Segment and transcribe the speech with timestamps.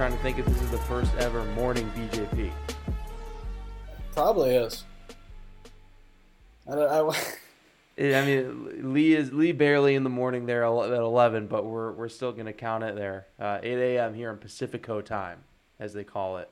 [0.00, 2.50] trying to think if this is the first ever morning BJP.
[4.14, 4.84] Probably is.
[6.66, 7.14] I don't.
[7.14, 7.34] I,
[7.98, 12.08] I mean, Lee is Lee barely in the morning there at eleven, but we're we're
[12.08, 13.26] still gonna count it there.
[13.38, 14.14] Uh, Eight a.m.
[14.14, 15.40] here in Pacifico time,
[15.78, 16.48] as they call it.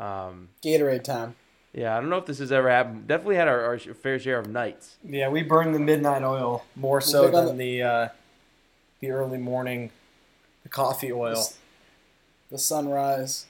[0.00, 1.36] Um, Gatorade time.
[1.72, 3.06] yeah, I don't know if this has ever happened.
[3.06, 4.96] Definitely had our, our fair share of nights.
[5.04, 8.08] Yeah, we burn the midnight oil more so than the uh,
[9.00, 9.90] the early morning
[10.64, 11.44] the coffee oil.
[12.50, 13.46] The sunrise.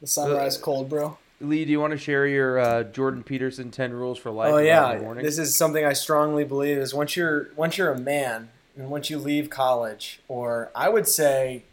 [0.00, 1.16] The sunrise cold brew.
[1.40, 4.52] Lee, do you want to share your uh, Jordan Peterson ten rules for life?
[4.52, 8.50] Oh yeah, this is something I strongly believe is once you're once you're a man
[8.76, 11.64] and once you leave college, or I would say,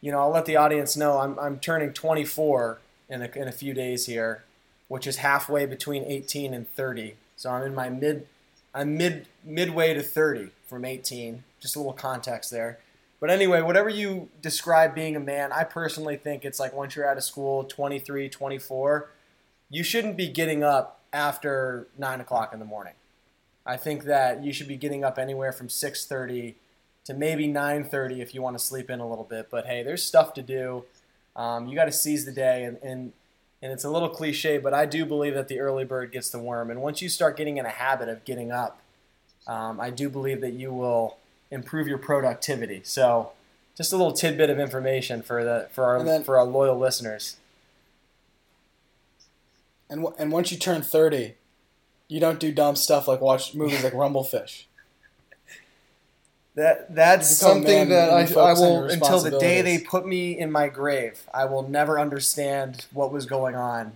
[0.00, 2.78] you know, I'll let the audience know I'm I'm turning 24
[3.10, 4.44] in a, in a few days here,
[4.88, 7.14] which is halfway between 18 and 30.
[7.36, 8.26] So I'm in my mid,
[8.74, 11.44] I'm mid midway to 30 from 18.
[11.60, 12.78] Just a little context there.
[13.22, 17.08] But anyway, whatever you describe being a man, I personally think it's like once you're
[17.08, 19.10] out of school, 23, 24,
[19.70, 22.94] you shouldn't be getting up after 9 o'clock in the morning.
[23.64, 26.54] I think that you should be getting up anywhere from 6.30
[27.04, 29.50] to maybe 9.30 if you want to sleep in a little bit.
[29.52, 30.82] But hey, there's stuff to do.
[31.36, 32.64] Um, you got to seize the day.
[32.64, 33.12] And, and,
[33.62, 36.40] and it's a little cliche, but I do believe that the early bird gets the
[36.40, 36.72] worm.
[36.72, 38.80] And once you start getting in a habit of getting up,
[39.46, 41.18] um, I do believe that you will
[41.52, 42.80] improve your productivity.
[42.84, 43.30] So,
[43.76, 47.36] just a little tidbit of information for the for our then- for our loyal listeners.
[49.88, 51.34] And w- and once you turn thirty,
[52.08, 54.64] you don't do dumb stuff like watch movies like Rumblefish.
[56.54, 60.06] That that's You become a something that I, I will until the day they put
[60.06, 61.22] me in my grave.
[61.32, 63.92] I will never understand what was going on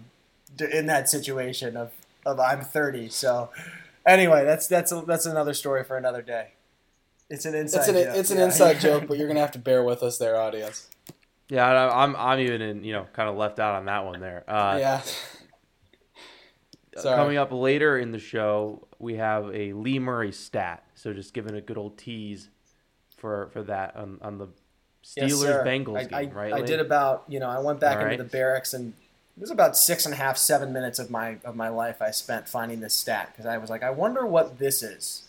[0.59, 1.93] in that situation of,
[2.25, 3.11] of I'm 30.
[3.11, 3.51] So
[4.07, 6.53] anyway, that's that's a, that's another story for another day.
[7.29, 7.79] It's an inside.
[7.81, 8.45] It's an joke, it's an yeah.
[8.45, 10.89] inside joke, but you're gonna have to bear with us, there, audience.
[11.49, 14.21] yeah, I- I'm I'm even in you know kind of left out on that one
[14.21, 14.45] there.
[14.49, 15.03] Uh, yeah.
[16.97, 17.17] Sorry.
[17.17, 20.83] Coming up later in the show, we have a Lee Murray stat.
[20.95, 22.49] So just giving a good old tease
[23.17, 24.49] for for that on, on the
[25.05, 25.65] Steelers sir.
[25.65, 26.53] Bengals I, game, I, right?
[26.55, 26.67] I Lee?
[26.67, 28.19] did about you know I went back All into right.
[28.19, 28.95] the barracks and
[29.37, 32.11] it was about six and a half seven minutes of my of my life I
[32.11, 35.26] spent finding this stat because I was like I wonder what this is,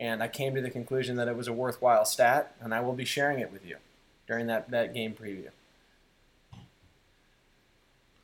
[0.00, 2.94] and I came to the conclusion that it was a worthwhile stat and I will
[2.94, 3.76] be sharing it with you
[4.26, 5.50] during that that game preview.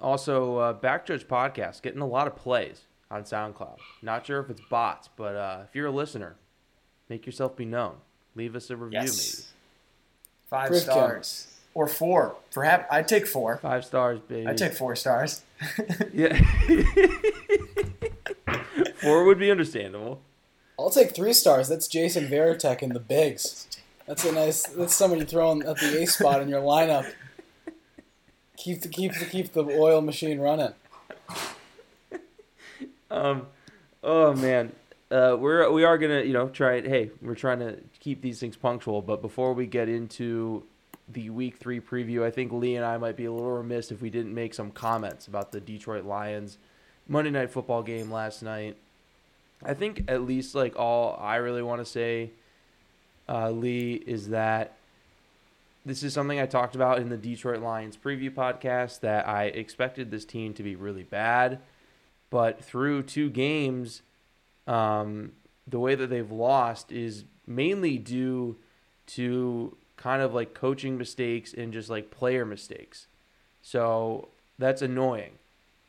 [0.00, 3.78] Also, uh, Back Judge podcast getting a lot of plays on SoundCloud.
[4.03, 6.36] Not sure if it's bots, but uh, if you're a listener,
[7.09, 7.94] make yourself be known.
[8.34, 9.53] Leave us a review, Yes,
[10.50, 10.92] five Griff Kim.
[10.92, 12.36] stars or four.
[12.53, 13.56] Perhaps I'd take four.
[13.59, 14.47] Five stars, baby.
[14.47, 15.42] I'd take four stars.
[16.12, 16.38] Yeah.
[18.97, 20.20] Four would be understandable.
[20.78, 21.69] I'll take three stars.
[21.69, 23.66] That's Jason Varitek in the bigs.
[24.06, 24.66] That's a nice.
[24.66, 27.10] That's somebody throwing at the A spot in your lineup.
[28.56, 30.72] Keep the keep the keep the oil machine running.
[33.10, 33.47] Um,
[34.03, 34.72] oh man,
[35.10, 36.86] uh, we're we are gonna you know try it.
[36.86, 39.03] Hey, we're trying to keep these things punctual.
[39.03, 40.65] But before we get into
[41.09, 44.03] the week three preview, I think Lee and I might be a little remiss if
[44.03, 46.59] we didn't make some comments about the Detroit Lions
[47.09, 48.76] Monday Night Football game last night.
[49.64, 52.30] I think at least like all I really want to say,
[53.28, 54.76] uh, Lee, is that
[55.84, 60.10] this is something I talked about in the Detroit Lions preview podcast that I expected
[60.10, 61.60] this team to be really bad,
[62.28, 64.02] but through two games,
[64.66, 65.32] um,
[65.66, 68.56] the way that they've lost is mainly due
[69.06, 73.06] to kind of like coaching mistakes and just like player mistakes.
[73.62, 74.28] So
[74.58, 75.38] that's annoying.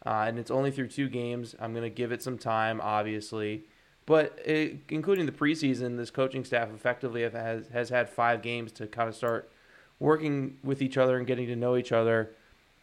[0.05, 1.55] Uh, and it's only through two games.
[1.59, 3.63] I'm going to give it some time, obviously.
[4.05, 8.87] But it, including the preseason, this coaching staff effectively has, has had five games to
[8.87, 9.51] kind of start
[9.99, 12.31] working with each other and getting to know each other.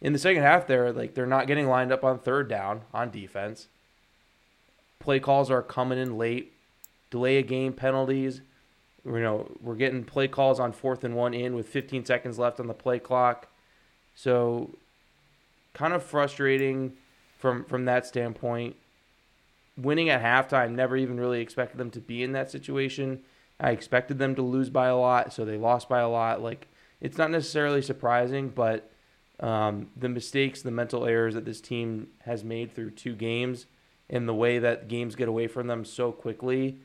[0.01, 3.09] In the second half, they're like they're not getting lined up on third down on
[3.09, 3.67] defense.
[4.99, 6.53] Play calls are coming in late.
[7.09, 8.41] Delay a game penalties.
[9.05, 12.59] You know we're getting play calls on fourth and one in with 15 seconds left
[12.59, 13.47] on the play clock.
[14.15, 14.77] So,
[15.73, 16.93] kind of frustrating
[17.45, 18.75] from from that standpoint.
[19.77, 23.19] Winning at halftime, never even really expected them to be in that situation.
[23.59, 26.41] I expected them to lose by a lot, so they lost by a lot.
[26.41, 26.67] Like
[26.99, 28.89] it's not necessarily surprising, but
[29.39, 33.67] um, the mistakes, the mental errors that this team has made through two games,
[34.09, 36.77] and the way that games get away from them so quickly,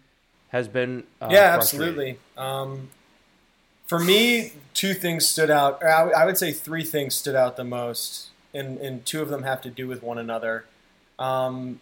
[0.48, 1.04] has been.
[1.22, 2.18] Uh, yeah, absolutely.
[2.36, 2.90] Um,
[3.86, 5.82] for me, two things stood out.
[5.82, 9.42] I, I would say three things stood out the most, and, and two of them
[9.42, 10.64] have to do with one another.
[11.18, 11.80] Um,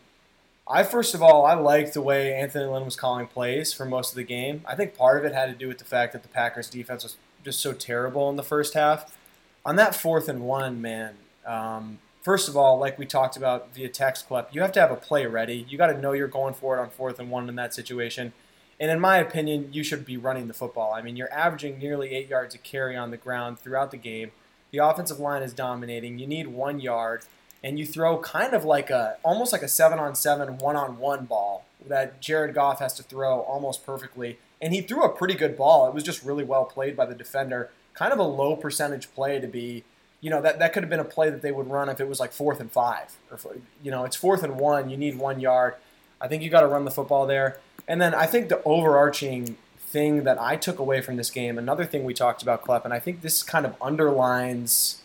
[0.67, 4.11] I first of all, I liked the way Anthony Lynn was calling plays for most
[4.11, 4.63] of the game.
[4.67, 7.03] I think part of it had to do with the fact that the Packers defense
[7.03, 9.17] was just so terrible in the first half.
[9.65, 11.15] On that fourth and one, man.
[11.47, 14.91] Um, first of all, like we talked about via text clip, you have to have
[14.91, 15.65] a play ready.
[15.69, 18.35] You got to know you're going for it on fourth and one in that situation.
[18.81, 20.93] And in my opinion, you should be running the football.
[20.93, 24.31] I mean, you're averaging nearly eight yards a carry on the ground throughout the game.
[24.71, 26.19] The offensive line is dominating.
[26.19, 27.23] You need one yard,
[27.65, 30.99] and you throw kind of like a almost like a seven on seven, one on
[30.99, 34.39] one ball that Jared Goff has to throw almost perfectly.
[34.61, 35.89] And he threw a pretty good ball.
[35.89, 37.71] It was just really well played by the defender.
[37.95, 39.85] Kind of a low percentage play to be,
[40.21, 42.09] you know, that, that could have been a play that they would run if it
[42.09, 43.17] was like fourth and five.
[43.31, 43.39] Or,
[43.83, 44.91] you know, it's fourth and one.
[44.91, 45.75] You need one yard.
[46.21, 47.59] I think you got to run the football there.
[47.87, 49.57] And then I think the overarching
[49.89, 52.93] thing that I took away from this game, another thing we talked about, Klepp, and
[52.93, 55.03] I think this kind of underlines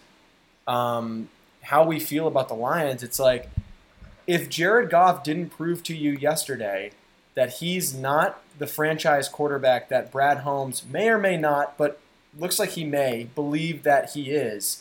[0.68, 1.30] um,
[1.62, 3.04] how we feel about the Lions.
[3.04, 3.50] It's like
[4.28, 6.92] if Jared Goff didn't prove to you yesterday
[7.36, 12.00] that he's not the franchise quarterback that Brad Holmes may or may not, but
[12.38, 14.78] looks like he may believe that he is.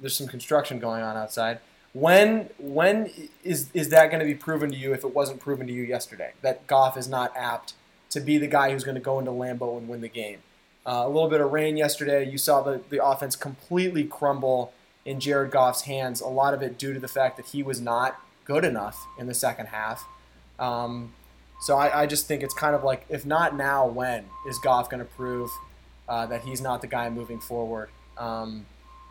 [0.00, 1.60] There's some construction going on outside.
[1.92, 3.10] When when
[3.44, 5.84] is is that going to be proven to you if it wasn't proven to you
[5.84, 7.74] yesterday that Goff is not apt
[8.14, 10.38] to be the guy who's going to go into Lambeau and win the game?
[10.86, 12.28] Uh, a little bit of rain yesterday.
[12.28, 14.72] You saw the, the offense completely crumble
[15.04, 16.20] in Jared Goff's hands.
[16.20, 19.26] A lot of it due to the fact that he was not good enough in
[19.26, 20.06] the second half.
[20.58, 21.12] Um,
[21.60, 24.90] so I, I, just think it's kind of like, if not now, when is Goff
[24.90, 25.50] going to prove
[26.08, 27.88] uh, that he's not the guy moving forward?
[28.18, 28.66] Um,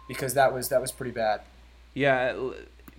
[0.07, 1.41] because that was that was pretty bad.
[1.93, 2.35] Yeah,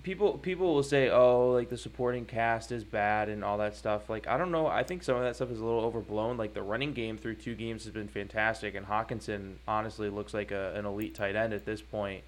[0.05, 4.09] people people will say, "Oh, like the supporting cast is bad and all that stuff."
[4.09, 4.69] Like I don't know.
[4.69, 6.37] I think some of that stuff is a little overblown.
[6.37, 10.53] Like the running game through two games has been fantastic, and Hockenson honestly looks like
[10.53, 12.23] a, an elite tight end at this point.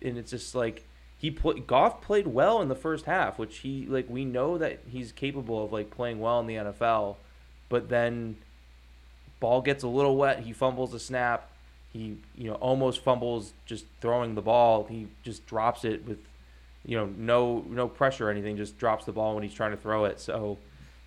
[0.00, 0.84] And it's just like
[1.18, 4.80] he put Goff played well in the first half, which he like we know that
[4.88, 7.16] he's capable of like playing well in the NFL,
[7.68, 8.36] but then
[9.40, 11.50] ball gets a little wet, he fumbles a snap,
[11.92, 16.18] he you know almost fumbles just throwing the ball, he just drops it with
[16.86, 19.76] you know no no pressure or anything, just drops the ball when he's trying to
[19.76, 20.20] throw it.
[20.20, 20.58] So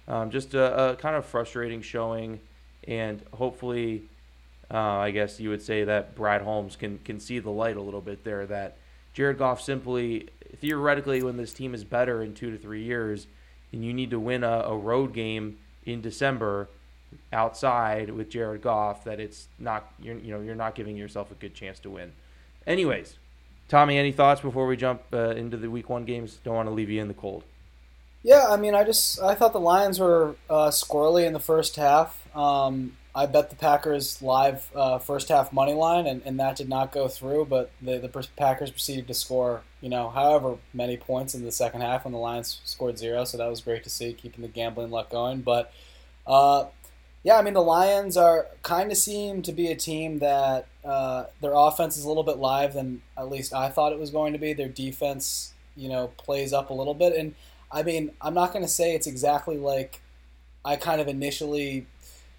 [0.08, 2.40] um, just a, a, kind of frustrating showing,
[2.88, 4.04] and hopefully.
[4.72, 7.82] Uh, I guess you would say that Brad Holmes can, can see the light a
[7.82, 8.46] little bit there.
[8.46, 8.78] That
[9.14, 13.26] Jared Goff simply, theoretically, when this team is better in two to three years,
[13.72, 16.70] and you need to win a, a road game in December
[17.34, 21.36] outside with Jared Goff, that it's not you're you know you're not giving yourself a
[21.36, 22.12] good chance to win.
[22.68, 23.18] Anyways,
[23.70, 26.40] Tommy, any thoughts before we jump uh, into the Week One games?
[26.44, 27.44] Don't want to leave you in the cold.
[28.24, 31.78] Yeah, I mean, I just I thought the Lions were uh, squirrely in the first
[31.78, 32.28] half.
[32.36, 36.68] Um, I bet the Packers live uh, first half money line, and, and that did
[36.68, 37.46] not go through.
[37.46, 41.82] But the, the Packers proceeded to score, you know, however many points in the second
[41.82, 43.24] half, when the Lions scored zero.
[43.24, 45.42] So that was great to see, keeping the gambling luck going.
[45.42, 45.72] But
[46.28, 46.66] uh,
[47.24, 51.26] yeah, I mean, the Lions are kind of seem to be a team that uh,
[51.42, 54.34] their offense is a little bit live than at least I thought it was going
[54.34, 54.54] to be.
[54.54, 57.36] Their defense, you know, plays up a little bit, and
[57.72, 60.02] I mean, I'm not going to say it's exactly like
[60.64, 61.88] I kind of initially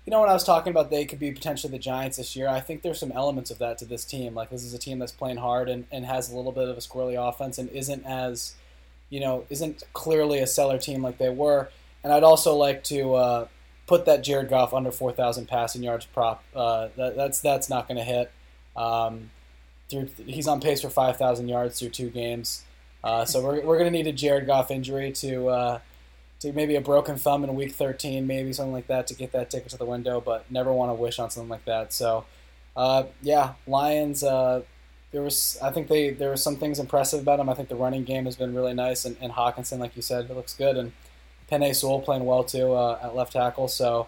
[0.06, 2.48] you know, when I was talking about they could be potentially the Giants this year,
[2.48, 4.34] I think there's some elements of that to this team.
[4.34, 6.76] Like this is a team that's playing hard and, and has a little bit of
[6.76, 8.54] a squirrely offense and isn't as,
[9.10, 11.68] you know, isn't clearly a seller team like they were.
[12.02, 13.48] And I'd also like to uh,
[13.90, 16.44] put that Jared Goff under 4,000 passing yards prop.
[16.54, 18.30] Uh, that, that's that's not going to hit.
[18.76, 19.30] Um,
[19.88, 22.62] through, he's on pace for 5,000 yards through two games.
[23.02, 25.78] Uh, so we're, we're going to need a Jared Goff injury to uh,
[26.38, 29.50] to maybe a broken thumb in week 13, maybe something like that to get that
[29.50, 31.92] ticket to the window, but never want to wish on something like that.
[31.92, 32.24] So,
[32.76, 34.22] uh, yeah, Lions.
[34.22, 34.62] Uh,
[35.10, 37.48] there was, I think they there were some things impressive about them.
[37.48, 40.30] I think the running game has been really nice, and, and Hockenson, like you said,
[40.30, 40.92] it looks good, and
[41.50, 43.68] Penei Sewell playing well too uh, at left tackle.
[43.68, 44.06] So,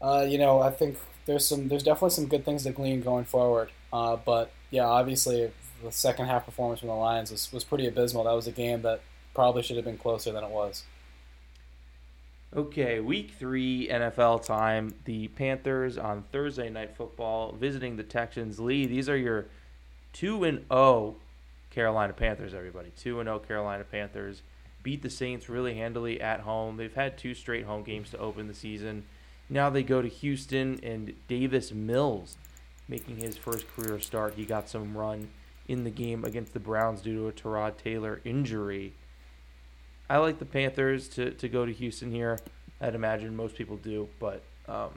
[0.00, 3.24] uh, you know, I think there's some there's definitely some good things to glean going
[3.24, 3.70] forward.
[3.92, 5.50] Uh, but yeah, obviously
[5.82, 8.24] the second half performance from the Lions was, was pretty abysmal.
[8.24, 9.00] That was a game that
[9.34, 10.84] probably should have been closer than it was.
[12.56, 14.94] Okay, week three NFL time.
[15.04, 18.60] The Panthers on Thursday night football visiting the Texans.
[18.60, 19.46] Lee, these are your
[20.12, 21.16] two and zero oh
[21.70, 22.54] Carolina Panthers.
[22.54, 24.42] Everybody, two and zero oh Carolina Panthers
[24.84, 26.76] beat the Saints really handily at home.
[26.76, 29.04] They've had two straight home games to open the season.
[29.50, 32.38] Now they go to Houston and Davis Mills
[32.86, 34.34] making his first career start.
[34.34, 35.30] He got some run
[35.66, 38.92] in the game against the Browns due to a Tyrod Taylor injury.
[40.08, 42.38] I like the Panthers to, to go to Houston here.
[42.80, 44.08] I'd imagine most people do.
[44.20, 44.90] But um,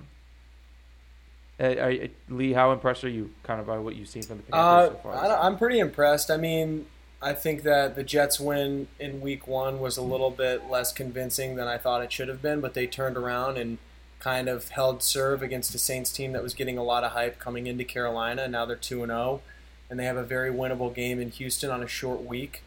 [1.59, 4.43] I, I, Lee, how impressed are you kind of by what you've seen from the
[4.43, 5.15] Panthers Uh, so far?
[5.15, 6.29] I, I'm pretty impressed.
[6.29, 6.85] I mean,
[7.21, 11.55] I think that the Jets win in Week One was a little bit less convincing
[11.55, 13.79] than I thought it should have been, but they turned around and
[14.19, 17.39] kind of held serve against a Saints team that was getting a lot of hype
[17.39, 18.47] coming into Carolina.
[18.47, 19.41] Now they're two and zero,
[19.89, 22.61] and they have a very winnable game in Houston on a short week.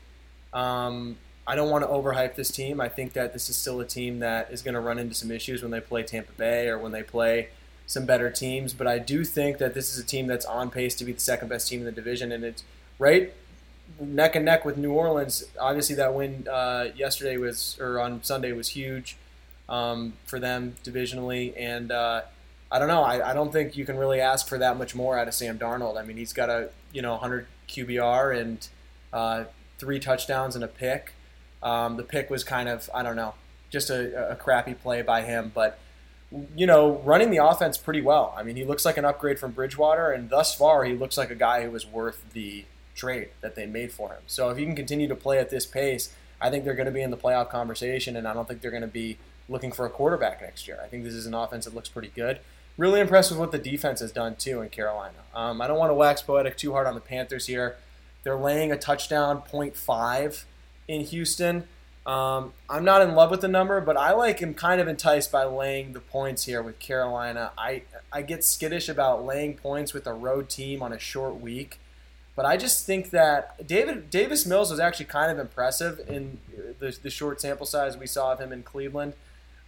[0.52, 2.80] Um, I don't want to overhype this team.
[2.80, 5.30] I think that this is still a team that is going to run into some
[5.30, 7.50] issues when they play Tampa Bay or when they play
[7.87, 8.73] some better teams.
[8.73, 11.21] But I do think that this is a team that's on pace to be the
[11.21, 12.64] second best team in the division, and it's
[12.99, 13.33] right
[13.99, 15.45] neck and neck with New Orleans.
[15.59, 19.17] Obviously, that win uh, yesterday was or on Sunday was huge
[19.69, 22.23] um, for them divisionally, and uh,
[22.71, 23.03] I don't know.
[23.03, 25.59] I, I don't think you can really ask for that much more out of Sam
[25.59, 25.99] Darnold.
[25.99, 28.69] I mean, he's got a you know 100 QBR and
[29.13, 29.45] uh,
[29.79, 31.15] three touchdowns and a pick.
[31.63, 33.35] Um, the pick was kind of I don't know,
[33.71, 35.79] just a, a crappy play by him, but
[36.57, 38.35] you know, running the offense pretty well.
[38.37, 41.31] I mean, he looks like an upgrade from Bridgewater, and thus far, he looks like
[41.31, 42.65] a guy who is worth the
[43.00, 44.23] trade that they made for him.
[44.26, 46.92] So if he can continue to play at this pace, I think they're going to
[46.92, 49.87] be in the playoff conversation, and I don't think they're going to be looking for
[49.87, 50.78] a quarterback next year.
[50.83, 52.40] I think this is an offense that looks pretty good.
[52.76, 55.19] Really impressed with what the defense has done too in Carolina.
[55.35, 57.76] Um, I don't want to wax poetic too hard on the Panthers here.
[58.23, 60.45] They're laying a touchdown 0.5
[60.88, 61.64] in Houston.
[62.07, 65.30] Um, I'm not in love with the number, but I like am kind of enticed
[65.30, 67.52] by laying the points here with Carolina.
[67.59, 71.78] I I get skittish about laying points with a road team on a short week,
[72.41, 76.39] but I just think that David Davis Mills was actually kind of impressive in
[76.79, 79.13] the, the short sample size we saw of him in Cleveland.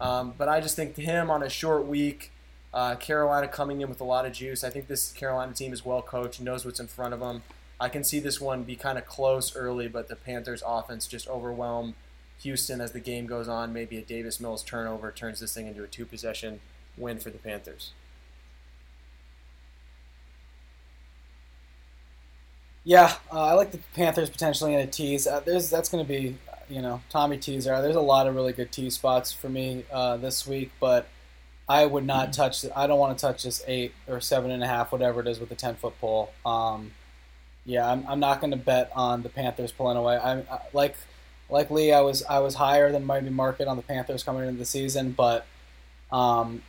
[0.00, 2.32] Um, but I just think him on a short week,
[2.72, 4.64] uh, Carolina coming in with a lot of juice.
[4.64, 7.42] I think this Carolina team is well coached, knows what's in front of them.
[7.78, 11.28] I can see this one be kind of close early, but the Panthers' offense just
[11.28, 11.94] overwhelm
[12.40, 13.74] Houston as the game goes on.
[13.74, 16.60] Maybe a Davis Mills turnover turns this thing into a two possession
[16.96, 17.92] win for the Panthers.
[22.84, 25.26] Yeah, uh, I like the Panthers potentially in a tease.
[25.26, 26.36] Uh, there's that's going to be,
[26.68, 27.80] you know, Tommy teaser.
[27.80, 31.06] There's a lot of really good tease spots for me uh, this week, but
[31.68, 32.64] I would not touch.
[32.74, 35.38] I don't want to touch this eight or seven and a half, whatever it is,
[35.38, 36.32] with the ten foot pole.
[36.44, 36.92] Um,
[37.64, 40.16] yeah, I'm, I'm not going to bet on the Panthers pulling away.
[40.16, 40.96] I, I like
[41.48, 41.92] like Lee.
[41.92, 45.12] I was I was higher than maybe market on the Panthers coming into the season,
[45.12, 45.46] but
[46.10, 46.62] um,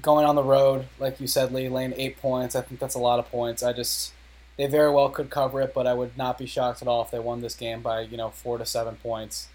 [0.00, 2.54] going on the road, like you said, Lee, laying eight points.
[2.54, 3.64] I think that's a lot of points.
[3.64, 4.12] I just
[4.56, 7.10] they very well could cover it, but I would not be shocked at all if
[7.10, 9.48] they won this game by you know four to seven points,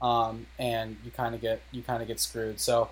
[0.00, 2.60] um, and you kind of get you kind of get screwed.
[2.60, 2.90] So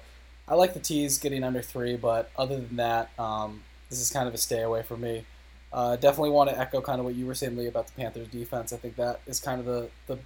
[0.49, 4.29] I like the tees getting under three, but other than that, um, this is kind
[4.29, 5.25] of a stay away for me.
[5.73, 8.29] Uh, definitely want to echo kind of what you were saying, Lee, about the Panthers
[8.29, 8.73] defense.
[8.73, 10.19] I think that is kind of the the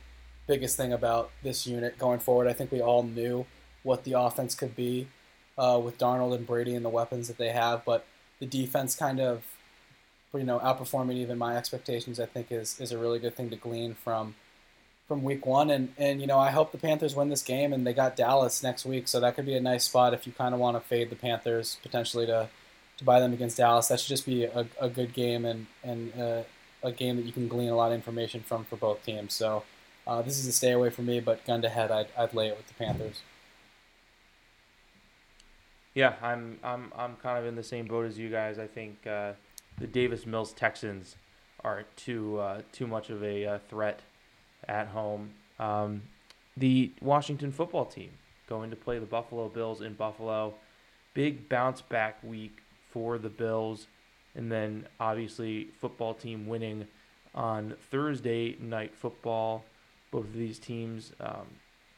[0.46, 2.48] biggest thing about this unit going forward.
[2.48, 3.46] I think we all knew
[3.82, 5.08] what the offense could be
[5.56, 8.04] uh, with Darnold and Brady and the weapons that they have, but
[8.40, 9.44] the defense kind of
[10.34, 12.20] you know outperforming even my expectations.
[12.20, 14.34] I think is is a really good thing to glean from
[15.08, 15.70] from week one.
[15.70, 18.62] And and you know I hope the Panthers win this game, and they got Dallas
[18.62, 20.80] next week, so that could be a nice spot if you kind of want to
[20.80, 22.48] fade the Panthers potentially to
[22.98, 23.88] to buy them against Dallas.
[23.88, 26.42] That should just be a, a good game and and uh,
[26.82, 29.34] a game that you can glean a lot of information from for both teams.
[29.34, 29.64] So.
[30.06, 32.48] Uh, this is a stay away for me, but gun to head, I'd, I'd lay
[32.48, 33.20] it with the Panthers.
[35.94, 38.58] Yeah, I'm I'm I'm kind of in the same boat as you guys.
[38.58, 39.32] I think uh,
[39.80, 41.16] the Davis Mills Texans
[41.64, 44.00] are too uh, too much of a uh, threat
[44.68, 45.32] at home.
[45.58, 46.02] Um,
[46.56, 48.10] the Washington football team
[48.48, 50.54] going to play the Buffalo Bills in Buffalo.
[51.14, 52.58] Big bounce back week
[52.90, 53.86] for the Bills,
[54.34, 56.86] and then obviously football team winning
[57.34, 59.64] on Thursday night football.
[60.10, 61.46] Both of these teams, um,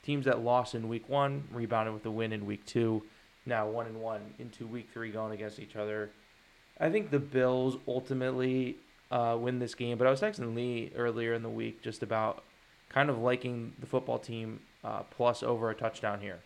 [0.03, 3.03] teams that lost in week one, rebounded with a win in week two
[3.47, 6.11] now one and one into week three going against each other.
[6.81, 8.77] I think the Bills ultimately
[9.11, 12.45] uh, win this game, but I was texting Lee earlier in the week just about
[12.89, 16.41] kind of liking the football team uh, plus over a touchdown here.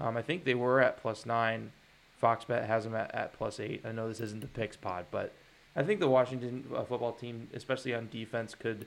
[0.00, 1.72] Um, I think they were at plus nine.
[2.16, 3.82] Fox Bet has them at, at plus eight.
[3.84, 5.32] I know this isn't the picks pod, but
[5.74, 8.86] I think the Washington uh, football team, especially on defense, could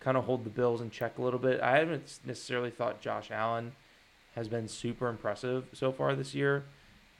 [0.00, 1.60] kind of hold the Bills in check a little bit.
[1.60, 3.72] I haven't necessarily thought Josh Allen
[4.34, 6.64] has been super impressive so far this year.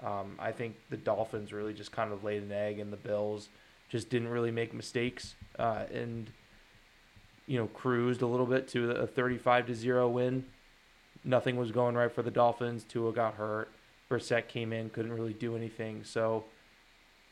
[0.05, 3.49] Um, I think the Dolphins really just kind of laid an egg, and the Bills
[3.89, 6.31] just didn't really make mistakes uh, and
[7.47, 10.45] you know cruised a little bit to a 35 to zero win.
[11.25, 12.85] Nothing was going right for the Dolphins.
[12.85, 13.71] Tua got hurt.
[14.11, 16.03] Brissett came in, couldn't really do anything.
[16.05, 16.45] So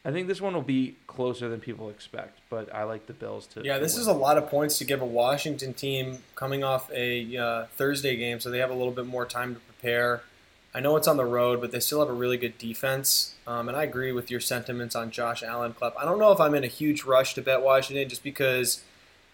[0.04, 3.46] I think this one will be closer than people expect, but I like the Bills
[3.48, 3.62] to.
[3.64, 4.02] Yeah, this win.
[4.02, 8.16] is a lot of points to give a Washington team coming off a uh, Thursday
[8.16, 10.22] game, so they have a little bit more time to prepare.
[10.76, 13.32] I know it's on the road, but they still have a really good defense.
[13.46, 15.94] Um, and I agree with your sentiments on Josh Allen Club.
[15.98, 18.82] I don't know if I'm in a huge rush to bet Washington just because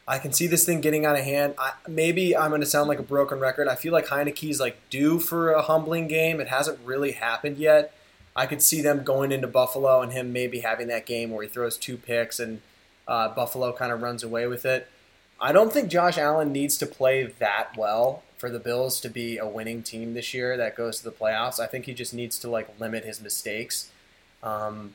[0.07, 1.55] I can see this thing getting out of hand.
[1.59, 3.67] I, maybe I'm going to sound like a broken record.
[3.67, 6.41] I feel like Heinicke's like due for a humbling game.
[6.41, 7.93] It hasn't really happened yet.
[8.37, 11.49] I could see them going into Buffalo and him maybe having that game where he
[11.49, 12.61] throws two picks and
[13.09, 14.89] uh, Buffalo kind of runs away with it.
[15.41, 19.39] I don't think Josh Allen needs to play that well for the Bills to be
[19.39, 21.61] a winning team this year that goes to the playoffs.
[21.61, 23.89] I think he just needs to like limit his mistakes.
[24.43, 24.95] Um,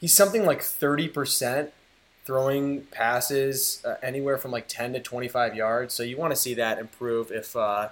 [0.00, 1.70] he's something like thirty percent
[2.24, 5.94] throwing passes uh, anywhere from like ten to twenty five yards.
[5.94, 7.90] So you want to see that improve if uh,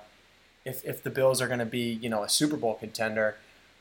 [0.65, 3.37] if if the Bills are going to be you know a Super Bowl contender.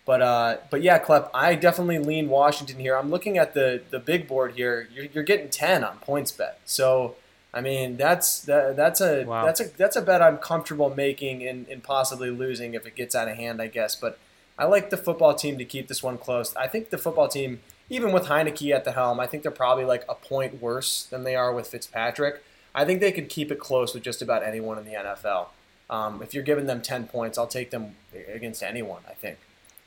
[0.05, 2.95] But uh, but yeah, Klep, I definitely lean Washington here.
[2.95, 4.87] I'm looking at the the big board here.
[4.93, 6.57] You're, you're getting ten on PointsBet.
[6.65, 7.15] So
[7.53, 9.45] I mean, that's that, that's a wow.
[9.45, 13.15] that's a that's a bet I'm comfortable making and, and possibly losing if it gets
[13.15, 13.95] out of hand, I guess.
[13.95, 14.19] But
[14.59, 16.55] I like the football team to keep this one close.
[16.55, 19.85] I think the football team, even with Heinicke at the helm, I think they're probably
[19.85, 22.43] like a point worse than they are with Fitzpatrick.
[22.75, 25.47] I think they could keep it close with just about anyone in the NFL.
[25.89, 27.95] Um, if you're giving them 10 points, I'll take them
[28.33, 29.37] against anyone, I think.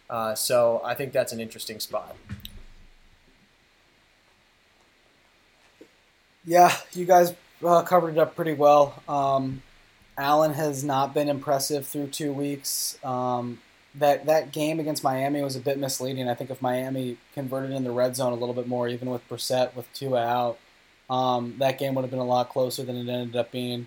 [0.09, 2.17] Uh, so I think that's an interesting spot.
[6.45, 9.03] Yeah, you guys uh, covered it up pretty well.
[9.09, 9.63] Um,
[10.17, 12.99] Allen has not been impressive through two weeks.
[13.05, 13.61] Um,
[13.97, 16.29] that that game against Miami was a bit misleading.
[16.29, 19.27] I think if Miami converted in the red zone a little bit more, even with
[19.29, 20.59] Brissett with Tua out,
[21.09, 23.87] um, that game would have been a lot closer than it ended up being.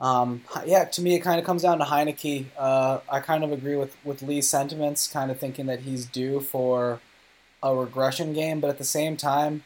[0.00, 2.46] Um, yeah, to me, it kind of comes down to Heinicke.
[2.58, 6.40] Uh, I kind of agree with, with Lee's sentiments, kind of thinking that he's due
[6.40, 7.00] for
[7.62, 9.64] a regression game, but at the same time,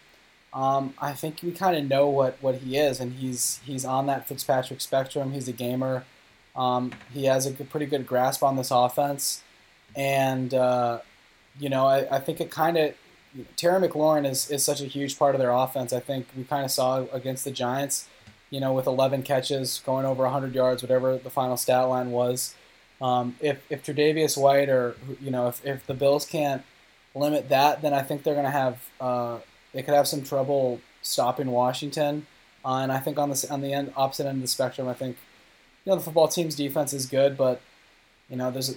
[0.53, 4.07] um, I think we kind of know what, what he is, and he's he's on
[4.07, 5.33] that Fitzpatrick spectrum.
[5.33, 6.05] He's a gamer.
[6.57, 9.43] Um, he has a pretty good grasp on this offense,
[9.95, 11.01] and uh,
[11.59, 12.95] you know I, I think it kind of
[13.57, 15.93] Terry McLaurin is, is such a huge part of their offense.
[15.93, 18.09] I think we kind of saw against the Giants,
[18.51, 22.55] you know, with 11 catches, going over 100 yards, whatever the final stat line was.
[23.01, 26.63] Um, if if Tre'Davious White or you know if, if the Bills can't
[27.15, 29.39] limit that, then I think they're going to have uh,
[29.79, 32.27] they could have some trouble stopping Washington.
[32.65, 34.93] Uh, and I think on the on the end, opposite end of the spectrum, I
[34.93, 35.17] think
[35.85, 37.61] you know the football team's defense is good, but
[38.29, 38.75] you know there's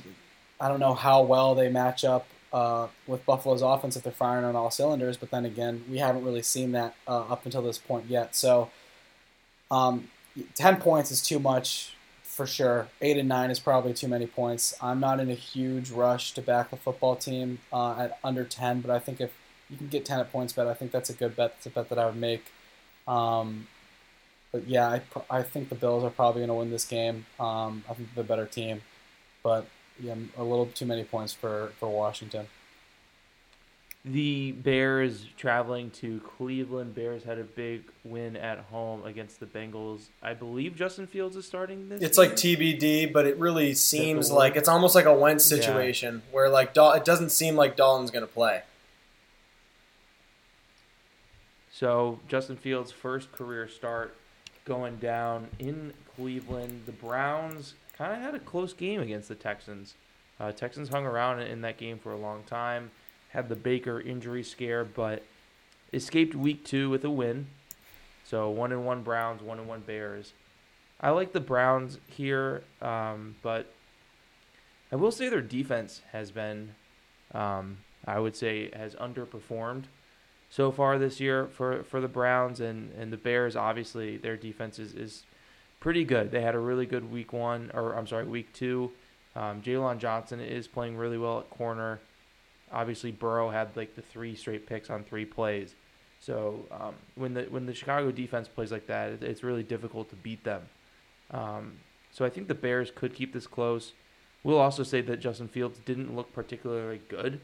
[0.59, 4.45] I don't know how well they match up uh, with Buffalo's offense if they're firing
[4.45, 5.17] on all cylinders.
[5.17, 8.35] But then again, we haven't really seen that uh, up until this point yet.
[8.35, 8.69] So
[9.71, 10.09] um,
[10.53, 12.89] ten points is too much for sure.
[13.01, 14.75] Eight and nine is probably too many points.
[14.79, 18.81] I'm not in a huge rush to back the football team uh, at under ten,
[18.81, 19.31] but I think if
[19.71, 20.67] you can get ten at PointsBet.
[20.67, 21.53] I think that's a good bet.
[21.55, 22.45] That's a bet that I would make.
[23.07, 23.67] Um,
[24.51, 27.25] but yeah, I, I think the Bills are probably going to win this game.
[27.39, 28.81] Um, I think they're the better team,
[29.43, 29.65] but
[29.99, 32.47] yeah, a little too many points for, for Washington.
[34.03, 36.95] The Bears traveling to Cleveland.
[36.95, 40.07] Bears had a big win at home against the Bengals.
[40.23, 42.01] I believe Justin Fields is starting this.
[42.01, 42.29] It's game?
[42.29, 46.35] like TBD, but it really seems like it's almost like a Wentz situation yeah.
[46.35, 48.63] where like it doesn't seem like Dalton's going to play.
[51.81, 54.15] So Justin Fields' first career start
[54.65, 56.83] going down in Cleveland.
[56.85, 59.95] The Browns kind of had a close game against the Texans.
[60.39, 62.91] Uh, Texans hung around in that game for a long time,
[63.29, 65.23] had the Baker injury scare, but
[65.91, 67.47] escaped week two with a win.
[68.25, 70.33] So one and one Browns, one and one Bears.
[70.99, 73.73] I like the Browns here, um, but
[74.91, 76.75] I will say their defense has been,
[77.33, 79.85] um, I would say, has underperformed
[80.51, 83.55] so far this year for, for the Browns and, and the Bears.
[83.55, 85.23] Obviously, their defense is, is
[85.79, 86.29] pretty good.
[86.29, 88.91] They had a really good week one, or I'm sorry, week two.
[89.33, 92.01] Um, Jaylon Johnson is playing really well at corner.
[92.69, 95.73] Obviously, Burrow had like the three straight picks on three plays.
[96.19, 100.09] So um, when the when the Chicago defense plays like that, it, it's really difficult
[100.09, 100.63] to beat them.
[101.31, 101.73] Um,
[102.11, 103.93] so I think the Bears could keep this close.
[104.43, 107.39] We'll also say that Justin Fields didn't look particularly good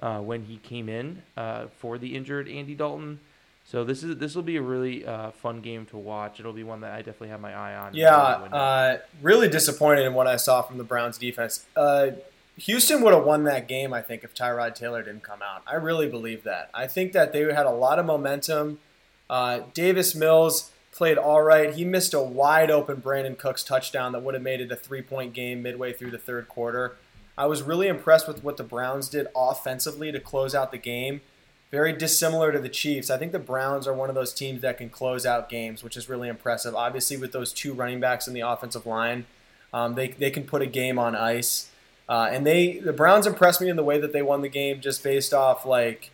[0.00, 3.20] uh, when he came in uh, for the injured Andy Dalton.
[3.64, 6.40] So this is this will be a really uh, fun game to watch.
[6.40, 7.94] It'll be one that I definitely have my eye on.
[7.94, 11.66] Yeah, uh, really disappointed in what I saw from the Browns defense.
[11.76, 12.12] Uh,
[12.56, 15.62] Houston would have won that game, I think, if Tyrod Taylor didn't come out.
[15.66, 16.70] I really believe that.
[16.74, 18.78] I think that they had a lot of momentum.
[19.30, 21.72] Uh, Davis Mills played all right.
[21.74, 25.02] He missed a wide open Brandin Cooks touchdown that would have made it a three
[25.02, 26.96] point game midway through the third quarter.
[27.38, 31.20] I was really impressed with what the Browns did offensively to close out the game.
[31.70, 33.10] Very dissimilar to the Chiefs.
[33.10, 35.96] I think the Browns are one of those teams that can close out games, which
[35.96, 36.74] is really impressive.
[36.74, 39.26] Obviously, with those two running backs in the offensive line,
[39.72, 41.70] um, they, they can put a game on ice.
[42.08, 44.80] Uh, and they the Browns impressed me in the way that they won the game
[44.80, 46.10] just based off like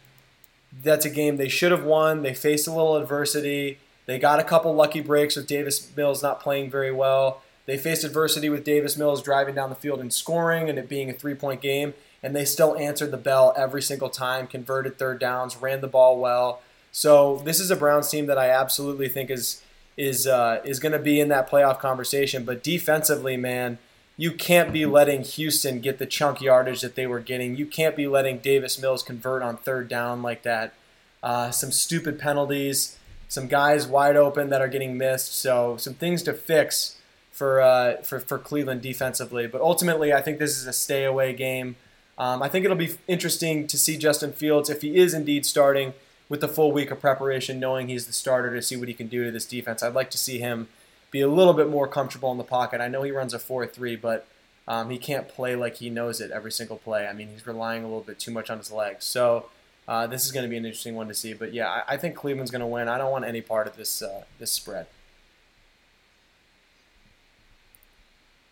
[0.82, 2.22] that's a game they should have won.
[2.22, 3.78] They faced a little adversity.
[4.06, 7.42] They got a couple lucky breaks with Davis Mills not playing very well.
[7.66, 11.08] They faced adversity with Davis Mills driving down the field and scoring and it being
[11.08, 11.94] a three point game.
[12.22, 16.18] And they still answered the bell every single time, converted third downs, ran the ball
[16.18, 16.62] well.
[16.92, 19.62] So this is a Browns team that I absolutely think is
[19.96, 22.44] is uh, is going to be in that playoff conversation.
[22.44, 23.78] But defensively, man,
[24.16, 27.56] you can't be letting Houston get the chunk yardage that they were getting.
[27.56, 30.74] You can't be letting Davis Mills convert on third down like that.
[31.22, 32.96] Uh, some stupid penalties,
[33.28, 35.34] some guys wide open that are getting missed.
[35.34, 36.98] So some things to fix
[37.34, 39.46] for uh, for for Cleveland defensively.
[39.48, 41.74] But ultimately, I think this is a stay away game.
[42.16, 45.94] Um, I think it'll be interesting to see Justin Fields if he is indeed starting
[46.28, 49.08] with the full week of preparation, knowing he's the starter to see what he can
[49.08, 49.82] do to this defense.
[49.82, 50.68] I'd like to see him
[51.10, 52.80] be a little bit more comfortable in the pocket.
[52.80, 54.28] I know he runs a 4 3, but
[54.68, 57.08] um, he can't play like he knows it every single play.
[57.08, 59.04] I mean, he's relying a little bit too much on his legs.
[59.04, 59.46] So
[59.88, 61.34] uh, this is going to be an interesting one to see.
[61.34, 62.86] But yeah, I, I think Cleveland's going to win.
[62.88, 64.86] I don't want any part of this uh, this spread.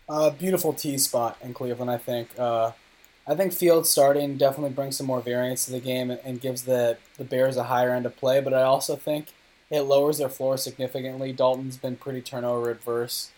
[0.09, 2.39] Uh, beautiful T spot in Cleveland, I think.
[2.39, 2.73] Uh,
[3.27, 6.63] I think Fields starting definitely brings some more variance to the game and, and, gives
[6.63, 9.29] the, the Bears a higher end of play, but I also think
[9.71, 11.33] it lowers their floor significantly.
[11.33, 13.31] Dalton's been pretty turnover adverse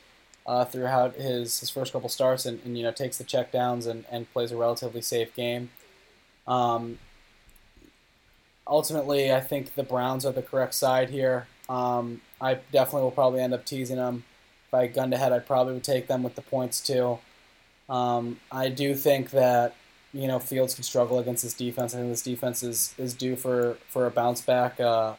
[0.47, 4.05] uh, throughout his, his first couple starts and, and, you know takes the checkdowns and,
[4.11, 5.71] and plays a relatively safe game.
[6.47, 6.99] Um,
[8.67, 11.47] ultimately, I think the Browns are the correct side here.
[11.69, 14.25] Um, I definitely will probably end up teasing them.
[14.75, 17.19] If I gunned ahead, I probably would take them with the points too.
[17.89, 19.77] Um, I do think that
[20.13, 21.95] you know Fields can struggle against this defense.
[21.95, 25.15] I think this defense is, is due for, for a bounce back uh,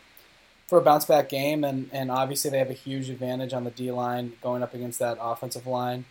[0.67, 3.71] for a bounce back game, and, and obviously they have a huge advantage on the
[3.71, 6.05] D line going up against that offensive line.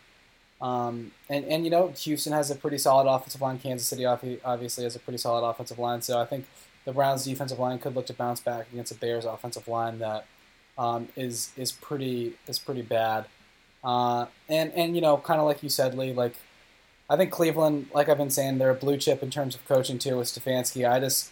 [0.60, 3.58] Um, and and you know Houston has a pretty solid offensive line.
[3.58, 6.00] Kansas City obviously has a pretty solid offensive line.
[6.02, 6.46] So I think
[6.84, 10.26] the Browns' defensive line could look to bounce back against a Bears' offensive line that
[10.78, 13.26] um, is is pretty is pretty bad.
[13.82, 16.34] Uh, and and you know, kind of like you said, Lee, like
[17.08, 19.98] I think Cleveland, like I've been saying, they're a blue chip in terms of coaching
[19.98, 20.90] too with Stefanski.
[20.90, 21.30] I just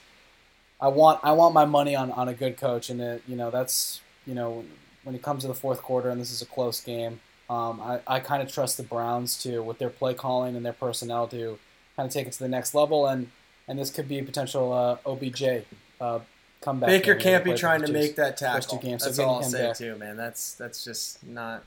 [0.80, 3.50] I want I want my money on, on a good coach, and it, you know
[3.50, 4.64] that's you know
[5.04, 8.00] when it comes to the fourth quarter and this is a close game, um, I,
[8.06, 11.58] I kind of trust the Browns to with their play calling and their personnel to
[11.96, 13.30] kind of take it to the next level, and
[13.66, 15.64] and this could be a potential uh, OBJ
[16.00, 16.18] uh,
[16.62, 16.88] comeback.
[16.88, 18.78] Baker can't be trying to make that tackle.
[18.78, 19.76] Two games, that's so all I'll say back.
[19.76, 20.16] too, man.
[20.16, 21.64] That's that's just not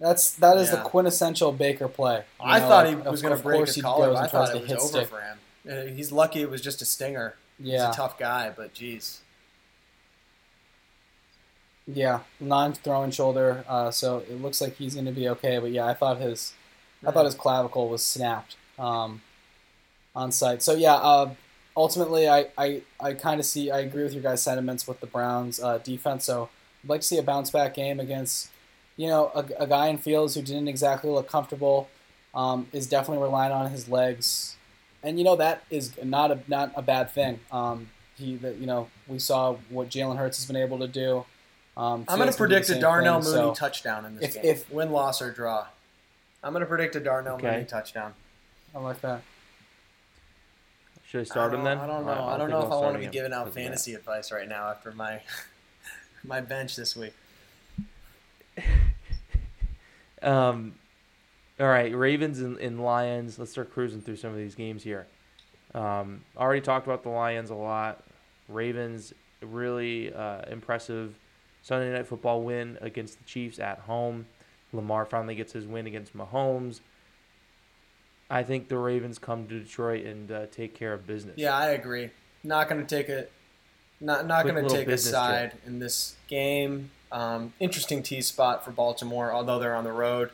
[0.00, 0.76] that's that is yeah.
[0.76, 2.24] the quintessential Baker play.
[2.40, 4.14] You I know, thought he was going to break his collar.
[4.16, 5.08] I thought it was over stick.
[5.08, 5.38] for him.
[5.68, 7.36] Uh, he's lucky it was just a stinger.
[7.58, 9.20] Yeah, he's a tough guy, but geez.
[11.86, 15.58] Yeah, non-throwing shoulder, uh, so it looks like he's going to be okay.
[15.58, 16.54] But yeah, I thought his,
[17.06, 19.20] I thought his clavicle was snapped um,
[20.16, 20.62] on site.
[20.62, 21.34] So yeah, uh,
[21.76, 25.06] ultimately, I I, I kind of see, I agree with your guys' sentiments with the
[25.06, 26.24] Browns uh, defense.
[26.24, 26.48] So
[26.82, 28.50] I'd like to see a bounce back game against
[28.96, 31.88] you know, a, a guy in Fields who didn't exactly look comfortable
[32.34, 34.56] um, is definitely relying on his legs,
[35.02, 37.40] and you know that is not a not a bad thing.
[37.50, 41.24] Um, he, the, you know, we saw what Jalen Hurts has been able to do.
[41.76, 44.44] Um, I'm going to predict a Darnell thing, Mooney so touchdown in this if, game.
[44.44, 45.66] If win, loss, or draw,
[46.42, 47.50] I'm going to predict a Darnell okay.
[47.50, 48.14] Mooney touchdown.
[48.74, 49.22] I like that.
[51.14, 51.78] Should I start I him then?
[51.78, 52.10] I don't know.
[52.10, 54.48] I don't, I don't know if I want to be giving out fantasy advice right
[54.48, 55.20] now after my
[56.24, 57.14] my bench this week.
[60.22, 60.74] um,
[61.60, 63.38] all right, Ravens and, and, Lions.
[63.38, 65.06] Let's start cruising through some of these games here.
[65.72, 68.02] Um, already talked about the Lions a lot.
[68.48, 71.14] Ravens really uh, impressive
[71.62, 74.26] Sunday night football win against the Chiefs at home.
[74.72, 76.80] Lamar finally gets his win against Mahomes.
[78.34, 81.38] I think the Ravens come to Detroit and uh, take care of business.
[81.38, 82.10] Yeah, I agree.
[82.42, 83.30] Not going to take it.
[84.00, 85.62] Not not going to take a side trip.
[85.68, 86.90] in this game.
[87.12, 90.30] Um, interesting tee spot for Baltimore, although they're on the road.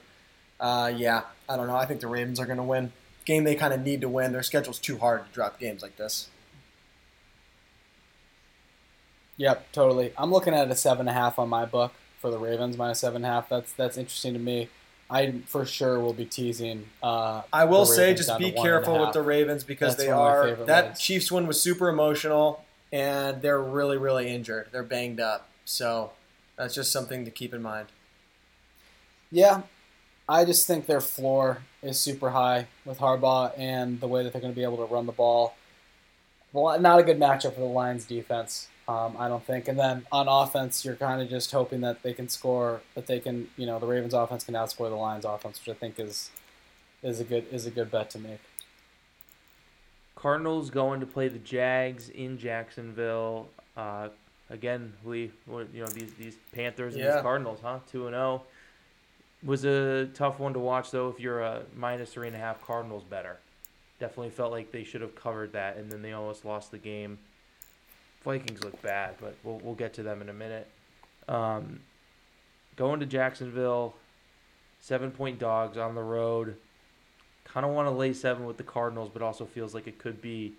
[0.58, 1.76] Uh, yeah, I don't know.
[1.76, 2.92] I think the Ravens are going to win.
[3.26, 4.32] Game they kind of need to win.
[4.32, 6.30] Their schedule's too hard to drop games like this.
[9.36, 10.14] Yep, totally.
[10.16, 13.00] I'm looking at a seven and a half on my book for the Ravens minus
[13.00, 13.50] seven and a half.
[13.50, 14.70] That's that's interesting to me.
[15.10, 16.86] I for sure will be teasing.
[17.02, 20.98] Uh, I will say, just be careful with the Ravens because that's they are that
[20.98, 24.68] Chiefs win was super emotional, and they're really really injured.
[24.70, 26.12] They're banged up, so
[26.56, 27.88] that's just something to keep in mind.
[29.32, 29.62] Yeah,
[30.28, 34.40] I just think their floor is super high with Harbaugh and the way that they're
[34.40, 35.54] going to be able to run the ball.
[36.52, 39.68] Well, not a good matchup for the Lions defense, um, I don't think.
[39.68, 43.20] And then on offense, you're kind of just hoping that they can score, that they
[43.20, 46.30] can, you know, the Ravens offense can outscore the Lions offense, which I think is
[47.02, 48.40] is a good is a good bet to make.
[50.16, 53.48] Cardinals going to play the Jags in Jacksonville.
[53.76, 54.08] Uh,
[54.50, 57.14] again, Lee, what- you know these these Panthers and Yeah.
[57.14, 57.78] these Cardinals, huh?
[57.90, 58.42] Two and zero.
[59.42, 61.08] Was a tough one to watch though.
[61.08, 63.38] If you're a minus three and a half, Cardinals better.
[63.98, 67.18] Definitely felt like they should have covered that, and then they almost lost the game.
[68.24, 70.68] Vikings look bad, but we'll we'll get to them in a minute.
[71.28, 71.80] Um,
[72.76, 73.94] going to Jacksonville,
[74.80, 76.56] seven point dogs on the road.
[77.44, 80.20] Kind of want to lay seven with the Cardinals, but also feels like it could
[80.22, 80.52] be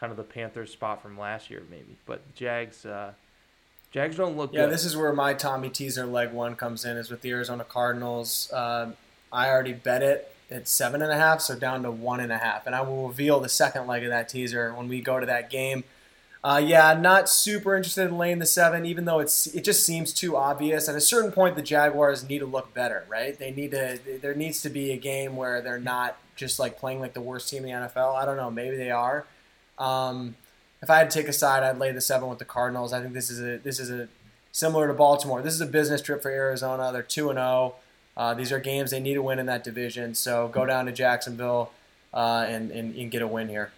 [0.00, 1.96] kind of the Panthers spot from last year, maybe.
[2.06, 3.12] But Jags, uh,
[3.92, 4.72] Jags don't look Yeah, good.
[4.72, 6.96] this is where my Tommy teaser leg one comes in.
[6.96, 8.50] Is with the Arizona Cardinals.
[8.52, 8.96] Um
[9.32, 10.34] I already bet it.
[10.50, 13.08] It's seven and a half, so down to one and a half, and I will
[13.08, 15.84] reveal the second leg of that teaser when we go to that game.
[16.44, 20.12] Uh, yeah, not super interested in laying the seven, even though it's it just seems
[20.12, 20.88] too obvious.
[20.88, 23.38] At a certain point, the Jaguars need to look better, right?
[23.38, 24.00] They need to.
[24.20, 27.48] There needs to be a game where they're not just like playing like the worst
[27.48, 28.16] team in the NFL.
[28.16, 28.50] I don't know.
[28.50, 29.24] Maybe they are.
[29.78, 30.34] Um,
[30.82, 32.92] if I had to take a side, I'd lay the seven with the Cardinals.
[32.92, 34.08] I think this is a this is a
[34.50, 35.42] similar to Baltimore.
[35.42, 36.90] This is a business trip for Arizona.
[36.92, 37.76] They're two and zero.
[38.16, 40.14] Uh, these are games they need to win in that division.
[40.16, 41.70] So go down to Jacksonville
[42.12, 43.70] uh, and, and and get a win here.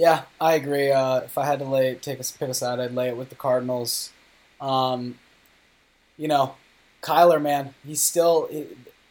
[0.00, 0.90] Yeah, I agree.
[0.90, 3.28] Uh, if I had to lay take a pick a side, I'd lay it with
[3.28, 4.12] the Cardinals.
[4.58, 5.18] Um,
[6.16, 6.54] you know,
[7.02, 8.48] Kyler, man, he's still.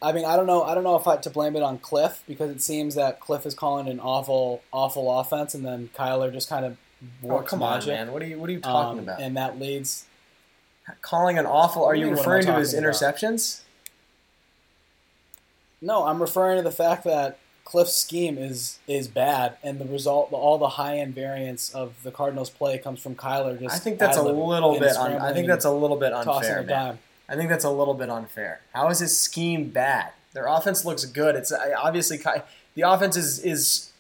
[0.02, 0.64] I mean, I don't know.
[0.64, 3.46] I don't know if I to blame it on Cliff because it seems that Cliff
[3.46, 6.76] is calling an awful, awful offense, and then Kyler just kind of
[7.30, 8.12] Oh, works come on, man.
[8.12, 9.22] What are you what are you talking Um, about?
[9.22, 10.06] And that leads.
[11.04, 11.86] Calling an awful?
[11.86, 12.84] Are you you mean, what am I referring to his about?
[12.84, 13.62] interceptions?
[15.82, 17.38] No, I'm referring to the fact that
[17.70, 22.10] Cliff's scheme is is bad, and the result, all the high end variance of the
[22.10, 23.60] Cardinals' play comes from Kyler.
[23.60, 24.98] Just I think that's a little bit.
[24.98, 26.98] Un- I think that's a little bit unfair, man.
[27.30, 28.62] I think that's a little bit unfair.
[28.74, 30.14] How is his scheme bad?
[30.34, 31.36] Their offense looks good.
[31.36, 32.42] It's obviously Ky-
[32.74, 33.92] the offense is is,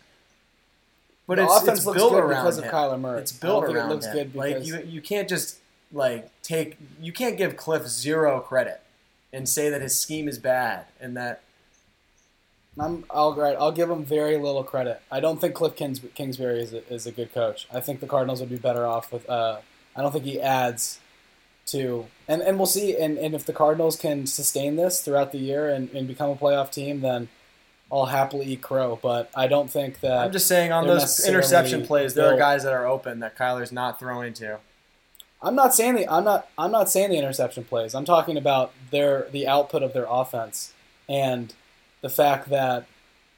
[1.28, 2.66] but the it's, offense it's looks built good around because of.
[2.66, 3.22] Kyler Murray.
[3.22, 4.14] It's built around it looks him.
[4.14, 5.60] good because like you, you can't just
[5.94, 8.82] like take you can't give Cliff zero credit
[9.32, 11.44] and say that his scheme is bad and that
[12.80, 13.56] I'm all right.
[13.60, 15.02] I'll give him very little credit.
[15.12, 17.68] I don't think Cliff Kings, Kingsbury is a, is a good coach.
[17.74, 19.30] I think the Cardinals would be better off with.
[19.30, 19.60] Uh,
[19.96, 21.00] I don't think he adds
[21.68, 22.96] to, and, and we'll see.
[22.96, 26.36] And, and if the Cardinals can sustain this throughout the year and, and become a
[26.36, 27.28] playoff team, then
[27.92, 28.98] I'll happily eat crow.
[29.02, 30.18] But I don't think that.
[30.18, 33.72] I'm just saying on those interception plays, there are guys that are open that Kyler's
[33.72, 34.60] not throwing to.
[35.42, 37.96] I'm not saying the I'm not I'm not saying the interception plays.
[37.96, 40.74] I'm talking about their the output of their offense
[41.08, 41.54] and
[42.02, 42.86] the fact that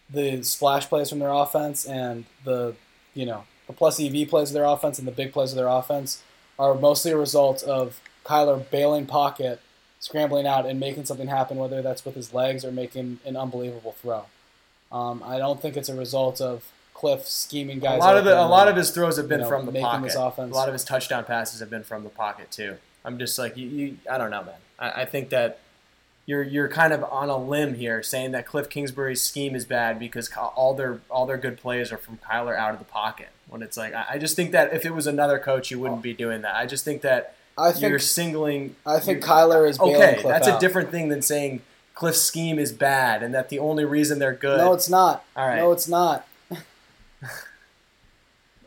[0.10, 2.76] the splash plays from their offense and the
[3.14, 5.68] you know the plus EV plays of their offense and the big plays of their
[5.68, 6.22] offense
[6.60, 9.62] are mostly a result of Kyler bailing pocket,
[10.00, 13.94] scrambling out and making something happen, whether that's with his legs or making an unbelievable
[13.94, 14.26] throw.
[14.92, 17.98] Um, I don't think it's a result of Cliff scheming guys.
[17.98, 19.72] A lot of it, a lot of his throws have been you know, from the
[19.72, 20.14] making pocket.
[20.16, 22.78] A lot of his touchdown passes have been from the pocket too.
[23.04, 23.68] I'm just like you.
[23.68, 24.56] you I don't know, man.
[24.78, 25.60] I, I think that
[26.32, 30.00] you're you're kind of on a limb here, saying that Cliff Kingsbury's scheme is bad
[30.00, 33.28] because all their all their good plays are from Kyler out of the pocket.
[33.50, 36.14] When it's like, I, just think that if it was another coach, you wouldn't be
[36.14, 36.56] doing that.
[36.56, 38.78] I just think that I think you're singling.
[38.86, 40.20] I think Kyler is okay.
[40.22, 40.56] Cliff That's out.
[40.56, 41.62] a different thing than saying
[41.94, 44.60] Cliff's scheme is bad and that the only reason they're good.
[44.60, 45.26] No, it's not.
[45.36, 45.58] All right.
[45.58, 46.26] No, it's not.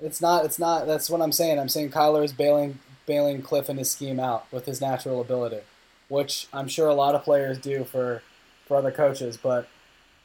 [0.03, 0.45] it's not.
[0.45, 0.87] It's not.
[0.87, 1.59] That's what I'm saying.
[1.59, 5.61] I'm saying Kyler is bailing bailing Cliff and his scheme out with his natural ability,
[6.09, 8.23] which I'm sure a lot of players do for
[8.67, 9.37] for other coaches.
[9.37, 9.69] But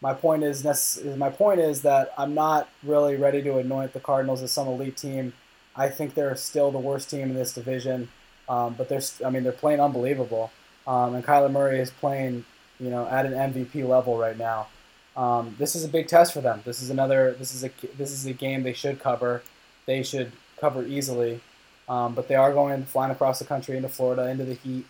[0.02, 4.00] my point is, nec- my point is that I'm not really ready to anoint the
[4.00, 5.34] Cardinals as some elite team.
[5.76, 8.10] I think they're still the worst team in this division,
[8.48, 9.02] um, but they're.
[9.26, 10.52] I mean, they're playing unbelievable,
[10.88, 12.46] um, and Kyler Murray is playing,
[12.80, 14.68] you know, at an MVP level right now.
[15.16, 16.62] Um, this is a big test for them.
[16.66, 17.36] This is another.
[17.38, 17.72] This is a.
[17.98, 19.44] This is a game they should cover.
[19.86, 21.42] They should cover easily,
[21.88, 24.86] um, but they are going flying across the country into Florida into the heat,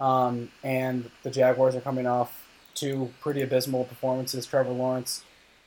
[0.00, 4.46] um, and the Jaguars are coming off two pretty abysmal performances.
[4.46, 5.24] Trevor Lawrence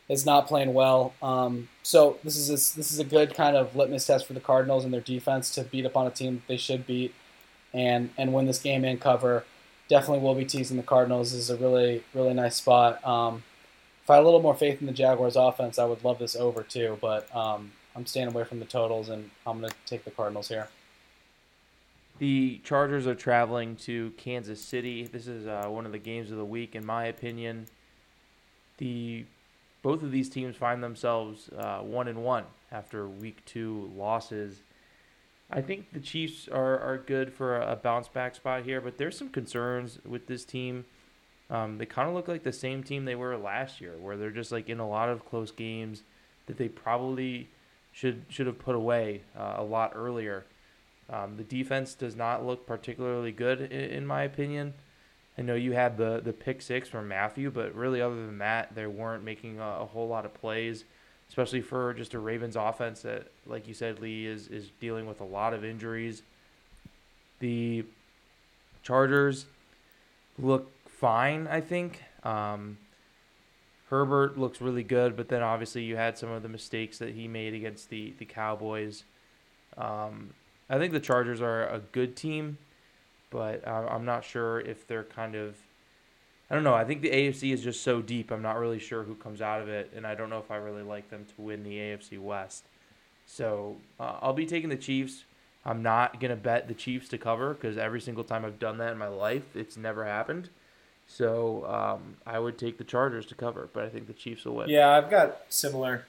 [0.08, 3.76] is not playing well, um, so this is a, this is a good kind of
[3.76, 6.48] litmus test for the Cardinals and their defense to beat up on a team that
[6.48, 7.14] they should beat,
[7.74, 9.46] and and win this game and cover.
[9.88, 11.32] Definitely will be teasing the Cardinals.
[11.32, 13.06] This is a really really nice spot.
[13.06, 13.44] Um,
[14.04, 16.36] if I had a little more faith in the Jaguars' offense, I would love this
[16.36, 16.98] over too.
[17.00, 20.48] But um, I'm staying away from the totals, and I'm going to take the Cardinals
[20.48, 20.70] here.
[22.20, 25.08] The Chargers are traveling to Kansas City.
[25.08, 27.68] This is uh, one of the games of the week, in my opinion.
[28.78, 29.26] The
[29.82, 34.64] both of these teams find themselves uh, one and one after week two losses.
[35.50, 39.18] I think the Chiefs are, are good for a bounce back spot here, but there's
[39.18, 40.84] some concerns with this team.
[41.50, 44.30] Um, they kind of look like the same team they were last year, where they're
[44.30, 46.04] just like in a lot of close games
[46.48, 47.48] that they probably
[47.94, 50.44] should should have put away uh, a lot earlier.
[51.12, 54.74] Um, the defense does not look particularly good, in, in my opinion.
[55.38, 58.76] I know you had the the pick six from Mathieu, but really, other than that,
[58.76, 60.84] they weren't making a, a whole lot of plays,
[61.30, 65.22] especially for just a Ravens offense that, like you said, Lee is is dealing with
[65.22, 66.22] a lot of injuries.
[67.40, 67.86] The
[68.84, 69.46] Chargers
[70.38, 72.04] look fine, I think.
[72.24, 72.78] Um,
[73.90, 77.28] Herbert looks really good, but then obviously you had some of the mistakes that he
[77.28, 79.04] made against the the Cowboys.
[79.78, 80.32] Um,
[80.70, 82.58] I think the Chargers are a good team,
[83.30, 85.56] but uh, I'm not sure if they're kind of.
[86.52, 86.74] I don't know.
[86.74, 88.32] I think the AFC is just so deep.
[88.32, 90.56] I'm not really sure who comes out of it, and I don't know if I
[90.56, 92.66] really like them to win the AFC West.
[93.28, 95.26] So uh, I'll be taking the Chiefs.
[95.64, 98.92] I'm not gonna bet the Chiefs to cover because every single time I've done that
[98.92, 100.50] in my life, it's never happened.
[101.06, 104.56] So um, I would take the Chargers to cover, but I think the Chiefs will
[104.56, 104.70] win.
[104.70, 106.06] Yeah, I've got similar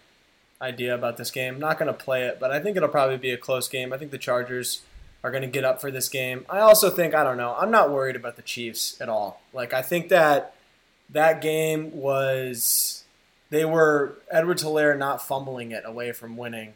[0.60, 1.58] idea about this game.
[1.58, 3.92] not going to play it, but I think it'll probably be a close game.
[3.92, 4.82] I think the Chargers
[5.22, 6.44] are going to get up for this game.
[6.48, 7.56] I also think I don't know.
[7.58, 9.40] I'm not worried about the Chiefs at all.
[9.52, 10.54] Like I think that
[11.10, 13.04] that game was
[13.50, 16.74] they were Edwards-Helaire not fumbling it away from winning.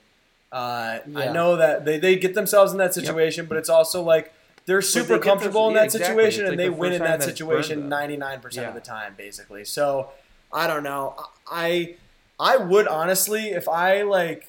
[0.53, 1.19] Uh, yeah.
[1.19, 3.49] I know that they, they get themselves in that situation, yep.
[3.49, 4.33] but it's also like
[4.67, 8.69] they're super they comfortable in that situation and they win in that situation 99% yeah.
[8.69, 9.65] of the time basically.
[9.65, 10.11] So
[10.53, 11.17] I don't know.
[11.51, 11.97] I
[12.39, 14.49] I would honestly if I like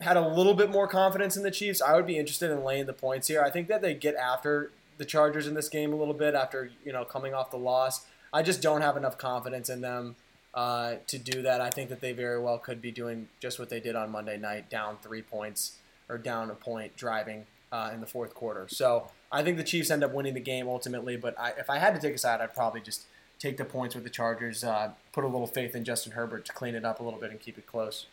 [0.00, 2.86] had a little bit more confidence in the Chiefs, I would be interested in laying
[2.86, 3.42] the points here.
[3.42, 6.70] I think that they get after the Chargers in this game a little bit after,
[6.84, 8.06] you know, coming off the loss.
[8.32, 10.16] I just don't have enough confidence in them
[10.52, 11.60] uh, to do that.
[11.60, 14.36] I think that they very well could be doing just what they did on Monday
[14.36, 15.76] night, down three points
[16.08, 18.66] or down a point driving uh, in the fourth quarter.
[18.68, 21.16] So I think the Chiefs end up winning the game ultimately.
[21.16, 23.06] But I, if I had to take a side, I'd probably just
[23.38, 24.64] take the points with the Chargers.
[24.64, 27.30] Uh, put a little faith in Justin Herbert to clean it up a little bit
[27.30, 28.06] and keep it close.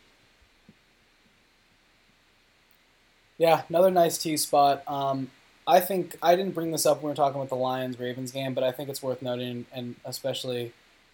[3.38, 4.84] Yeah, another nice T spot.
[4.88, 5.32] Um,
[5.68, 8.32] I think I didn't bring this up when we were talking about the Lions Ravens
[8.32, 10.74] game, but I think it's worth noting, and especially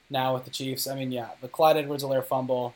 [0.09, 0.87] now with the Chiefs.
[0.87, 2.73] I mean, yeah, the Clyde Edwards-Helaire fumble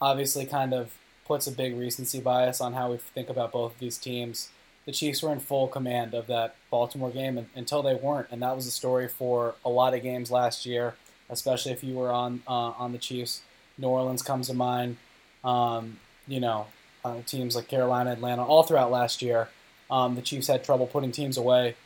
[0.00, 0.92] obviously kind of
[1.24, 4.50] puts a big recency bias on how we think about both of these teams
[4.84, 8.56] the Chiefs were in full command of that Baltimore game until they weren't, and that
[8.56, 10.94] was the story for a lot of games last year,
[11.30, 13.42] especially if you were on uh, on the Chiefs.
[13.78, 14.96] New Orleans comes to mind.
[15.44, 16.66] Um, you know,
[17.04, 19.48] uh, teams like Carolina, Atlanta, all throughout last year,
[19.90, 21.76] um, the Chiefs had trouble putting teams away.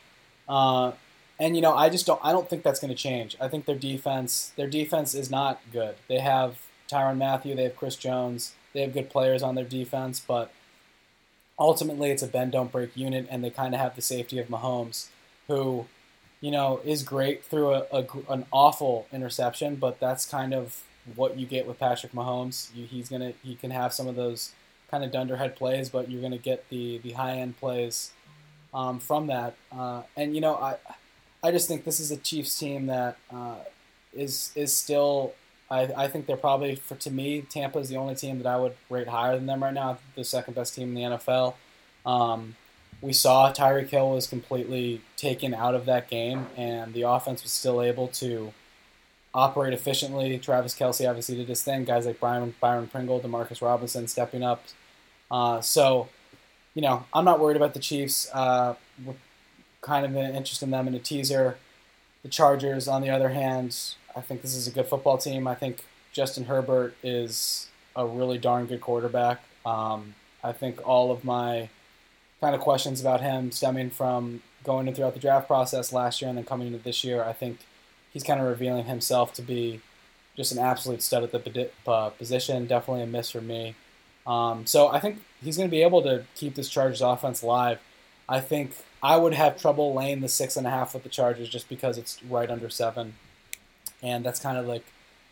[0.47, 0.91] Uh,
[1.39, 2.19] and you know, I just don't.
[2.23, 3.37] I don't think that's going to change.
[3.39, 5.95] I think their defense, their defense is not good.
[6.07, 6.57] They have
[6.89, 10.51] Tyrann Mathieu, they have Chris Jones, they have good players on their defense, but
[11.59, 14.47] ultimately it's a bend don't break unit, and they kind of have the safety of
[14.47, 15.07] Mahomes,
[15.47, 15.85] who,
[16.41, 20.83] you know, is great through a, a, an awful interception, but that's kind of
[21.15, 22.73] what you get with Patrick Mahomes.
[22.75, 24.51] You, he's gonna he can have some of those
[24.91, 28.11] kind of dunderhead plays, but you're gonna get the the high end plays
[28.73, 29.55] um, from that.
[29.71, 30.75] Uh, and you know, I
[31.43, 33.55] I just think this is a Chiefs team that uh,
[34.13, 35.33] is is still
[35.69, 38.57] I, I think they're probably for to me Tampa is the only team that I
[38.57, 39.97] would rate higher than them right now.
[40.15, 41.55] The second best team in the NFL.
[42.05, 42.55] Um,
[43.01, 47.51] we saw Tyreek Hill was completely taken out of that game, and the offense was
[47.51, 48.53] still able to
[49.33, 50.39] operate efficiently.
[50.39, 51.83] Travis Kelce obviously did his thing.
[51.83, 54.63] Guys like Byron Byron Pringle, Demarcus Robinson stepping up.
[55.29, 56.07] Uh, so,
[56.73, 58.29] you know, I'm not worried about the Chiefs.
[58.33, 58.75] Uh,
[59.05, 59.15] we're
[59.81, 61.57] kind of interested in them in a teaser.
[62.23, 63.77] The Chargers, on the other hand,
[64.17, 65.47] I think this is a good football team.
[65.47, 69.41] I think Justin Herbert is a really darn good quarterback.
[69.63, 71.69] Um, I think all of my
[72.41, 76.29] kind of questions about him stemming from going in throughout the draft process last year
[76.29, 77.59] and then coming into this year, I think
[78.11, 79.81] he's kind of revealing himself to be
[80.35, 82.65] just an absolute stud at the uh, position.
[82.65, 83.75] Definitely a miss for me.
[84.25, 87.79] Um, so I think he's going to be able to keep this Chargers offense live.
[88.27, 91.49] I think I would have trouble laying the six and a half with the Chargers
[91.49, 93.13] just because it's right under seven
[94.01, 94.85] and that's kind of like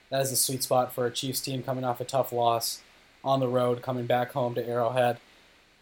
[0.09, 2.81] that is the sweet spot for a Chiefs team coming off a tough loss
[3.23, 5.17] on the road, coming back home to Arrowhead,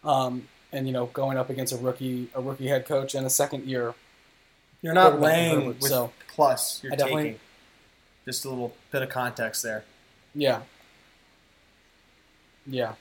[0.04, 3.30] um, and you know going up against a rookie a rookie head coach and a
[3.30, 3.94] second year.
[4.82, 6.82] You're not laying with so plus.
[6.84, 7.40] You're taking
[8.26, 9.84] just a little bit of context there.
[10.36, 10.62] Yeah.
[12.66, 12.94] Yeah.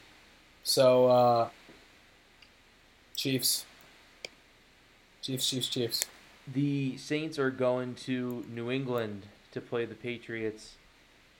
[0.64, 1.48] So uh,
[3.16, 3.64] Chiefs.
[5.22, 6.04] Chiefs, Chiefs, Chiefs.
[6.52, 10.74] The Saints are going to New England to play the Patriots.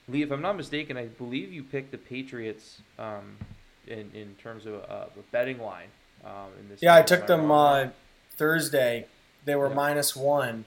[0.08, 3.36] Lee, if I'm not mistaken, I believe you picked the Patriots um,
[3.86, 5.88] in in terms of uh, a betting line.
[6.24, 7.88] Um, in this yeah, I took them uh,
[8.36, 9.06] Thursday.
[9.44, 9.74] They were yeah.
[9.74, 10.64] minus one.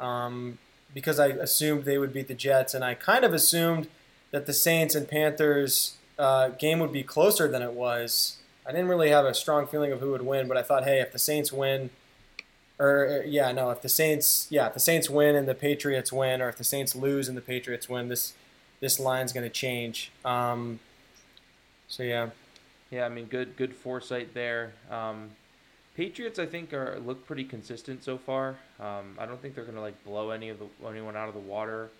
[0.00, 0.58] Um,
[0.94, 3.88] because I assumed they would beat the Jets, and I kind of assumed
[4.30, 8.38] that the Saints and Panthers uh, game would be closer than it was.
[8.66, 11.00] I didn't really have a strong feeling of who would win, but I thought, hey,
[11.00, 11.90] if the Saints win,
[12.78, 16.12] or uh, yeah, no, if the Saints, yeah, if the Saints win and the Patriots
[16.12, 18.34] win, or if the Saints lose and the Patriots win, this
[18.80, 20.10] this line's going to change.
[20.24, 20.80] Um,
[21.88, 22.30] so yeah,
[22.90, 24.72] yeah, I mean, good good foresight there.
[24.90, 25.30] Um,
[25.96, 28.56] Patriots, I think, are look pretty consistent so far.
[28.80, 31.34] Um, I don't think they're going to like blow any of the anyone out of
[31.34, 31.90] the water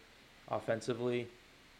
[0.50, 1.28] offensively,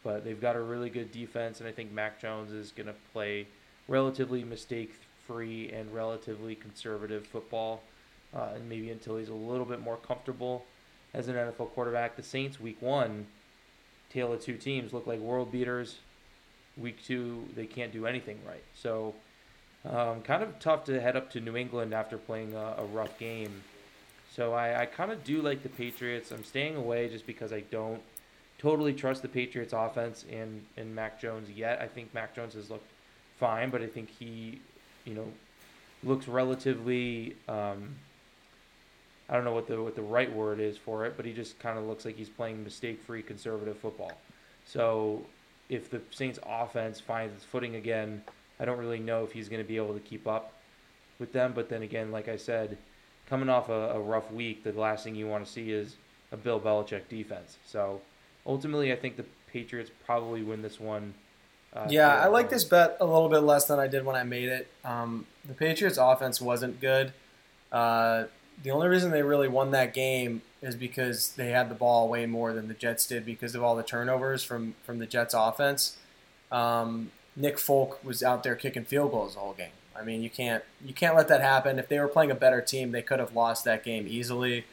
[0.05, 2.95] but they've got a really good defense, and I think Mac Jones is going to
[3.12, 3.47] play
[3.88, 4.95] relatively mistake
[5.26, 7.82] free and relatively conservative football,
[8.35, 10.64] uh, and maybe until he's a little bit more comfortable
[11.12, 12.16] as an NFL quarterback.
[12.16, 13.26] The Saints, week one,
[14.11, 15.99] tail of two teams, look like world beaters.
[16.76, 18.64] Week two, they can't do anything right.
[18.74, 19.14] So
[19.89, 23.18] um, kind of tough to head up to New England after playing a, a rough
[23.18, 23.62] game.
[24.35, 26.32] So I, I kind of do like the Patriots.
[26.32, 28.03] I'm staying away just because I don't
[28.59, 31.80] totally trust the Patriots offense and, and Mac Jones yet.
[31.80, 32.91] I think Mac Jones has looked
[33.39, 34.61] fine, but I think he,
[35.05, 35.26] you know,
[36.03, 37.95] looks relatively um,
[39.35, 41.59] I don't know what the what the right word is for it, but he just
[41.59, 44.12] kind of looks like he's playing mistake-free conservative football.
[44.64, 45.26] So
[45.68, 48.22] if the Saints offense finds its footing again,
[48.61, 50.53] I don't really know if he's going to be able to keep up
[51.18, 51.51] with them.
[51.53, 52.78] But then again, like I said,
[53.28, 55.97] coming off a, a rough week, the last thing you want to see is
[56.30, 57.59] a Bill Belichick defense.
[57.66, 58.03] So
[58.47, 61.12] ultimately, I think the Patriots probably win this one.
[61.72, 64.22] Uh, yeah, I like this bet a little bit less than I did when I
[64.22, 64.68] made it.
[64.85, 67.12] Um, the Patriots' offense wasn't good.
[67.72, 68.26] Uh,
[68.63, 72.27] the only reason they really won that game is because they had the ball way
[72.27, 75.97] more than the Jets did because of all the turnovers from from the Jets' offense.
[76.51, 79.73] Um, Nick Folk was out there kicking field goals the whole game.
[79.97, 81.79] I mean, you can't you can't let that happen.
[81.79, 84.65] If they were playing a better team, they could have lost that game easily.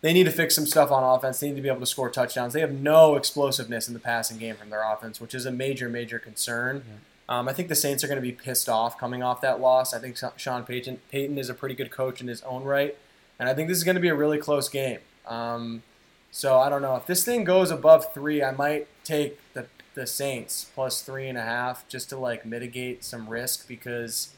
[0.00, 1.40] They need to fix some stuff on offense.
[1.40, 2.52] They need to be able to score touchdowns.
[2.52, 5.88] They have no explosiveness in the passing game from their offense, which is a major,
[5.88, 6.84] major concern.
[6.86, 6.94] Yeah.
[7.28, 9.92] Um, I think the Saints are going to be pissed off coming off that loss.
[9.92, 12.96] I think Sean Payton, Payton is a pretty good coach in his own right,
[13.38, 15.00] and I think this is going to be a really close game.
[15.26, 15.82] Um,
[16.30, 20.06] so I don't know if this thing goes above three, I might take the the
[20.06, 24.34] Saints plus three and a half just to like mitigate some risk because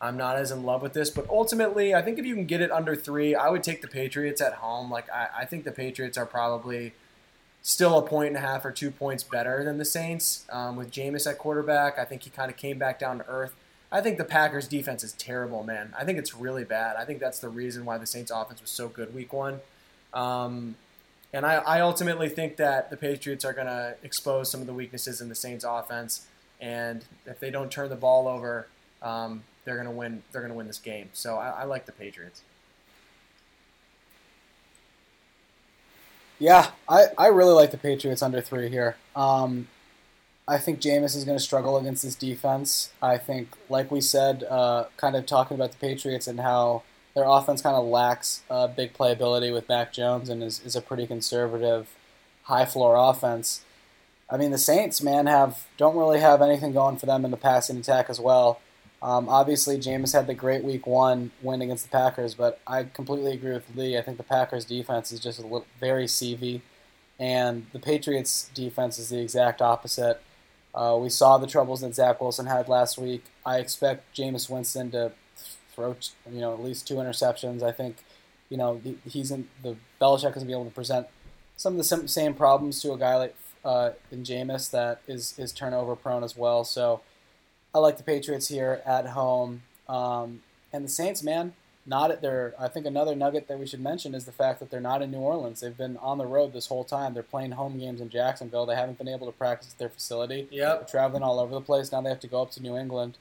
[0.00, 1.10] I'm not as in love with this.
[1.10, 3.88] But ultimately, I think if you can get it under three, I would take the
[3.88, 4.90] Patriots at home.
[4.90, 6.92] Like I, I think the Patriots are probably
[7.66, 10.46] still a point and a half or two points better than the Saints.
[10.50, 13.56] Um, with Jameis at quarterback, I think he kind of came back down to earth.
[13.90, 15.92] I think the Packers defense is terrible, man.
[15.98, 16.94] I think it's really bad.
[16.94, 19.58] I think that's the reason why the Saints offense was so good week one.
[20.14, 20.76] Um,
[21.32, 24.74] and I, I ultimately think that the Patriots are going to expose some of the
[24.74, 26.24] weaknesses in the Saints offense.
[26.60, 28.68] And if they don't turn the ball over,
[29.02, 30.22] um, they're going to win.
[30.30, 31.10] They're going to win this game.
[31.14, 32.42] So I, I like the Patriots.
[36.38, 38.96] Yeah, I, I really like the Patriots under three here.
[39.14, 39.68] Um,
[40.46, 42.92] I think Jameis is going to struggle against this defense.
[43.02, 46.82] I think, like we said, uh, kind of talking about the Patriots and how
[47.14, 50.82] their offense kind of lacks uh, big playability with Mac Jones and is, is a
[50.82, 51.88] pretty conservative,
[52.44, 53.62] high floor offense.
[54.28, 57.36] I mean, the Saints, man, have don't really have anything going for them in the
[57.36, 58.60] passing attack as well.
[59.06, 63.34] Um, obviously, Jameis had the great Week One win against the Packers, but I completely
[63.34, 63.96] agree with Lee.
[63.96, 66.60] I think the Packers' defense is just a little, very CV,
[67.16, 70.20] and the Patriots' defense is the exact opposite.
[70.74, 73.22] Uh, we saw the troubles that Zach Wilson had last week.
[73.46, 75.12] I expect Jameis Winston to
[75.72, 75.94] throw
[76.28, 77.62] you know at least two interceptions.
[77.62, 77.98] I think
[78.50, 81.06] you know he's in the Belichick is gonna be able to present
[81.56, 85.52] some of the same problems to a guy like uh, in Jameis that is is
[85.52, 86.64] turnover prone as well.
[86.64, 87.02] So
[87.76, 90.40] I like the Patriots here at home, um,
[90.72, 91.52] and the Saints, man.
[91.84, 92.54] Not at their.
[92.58, 95.10] I think another nugget that we should mention is the fact that they're not in
[95.10, 95.60] New Orleans.
[95.60, 97.12] They've been on the road this whole time.
[97.12, 98.64] They're playing home games in Jacksonville.
[98.64, 100.48] They haven't been able to practice at their facility.
[100.50, 100.78] Yep.
[100.78, 101.92] They're traveling all over the place.
[101.92, 103.18] Now they have to go up to New England.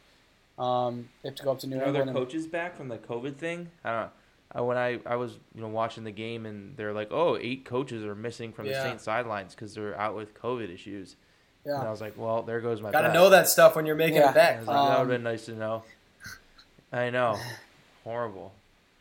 [0.58, 2.08] Um, they have to go up to New you know England.
[2.08, 3.70] Their coaches back from the COVID thing.
[3.84, 4.10] I don't know.
[4.54, 7.66] I, when I, I was you know watching the game and they're like, oh, eight
[7.66, 8.82] coaches are missing from yeah.
[8.82, 11.18] the Saints sidelines because they're out with COVID issues.
[11.66, 11.80] Yeah.
[11.80, 12.92] And I was like, well, there goes my.
[12.92, 14.32] Got to know that stuff when you're making yeah.
[14.32, 14.66] a bet.
[14.66, 15.84] Like, um, that would have been nice to know.
[16.92, 17.38] I know.
[18.04, 18.54] Horrible.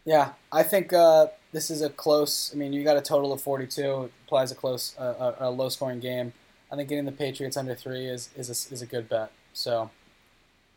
[0.04, 2.50] Yeah, I think uh, this is a close.
[2.54, 4.10] I mean, you got a total of 42.
[4.26, 6.32] Applies a close, uh, a, a low scoring game.
[6.70, 9.30] I think getting the Patriots under three is is a, is a good bet.
[9.52, 9.90] So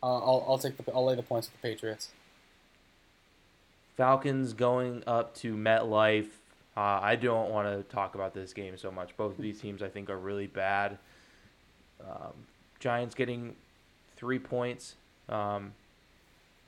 [0.02, 2.10] uh, I'll I'll take the I'll lay the points with the Patriots.
[3.96, 6.28] Falcons going up to MetLife.
[6.76, 9.16] Uh, I don't want to talk about this game so much.
[9.16, 10.98] Both of these teams, I think, are really bad.
[12.00, 12.32] Um,
[12.80, 13.54] Giants getting
[14.16, 14.94] three points.
[15.28, 15.72] Um,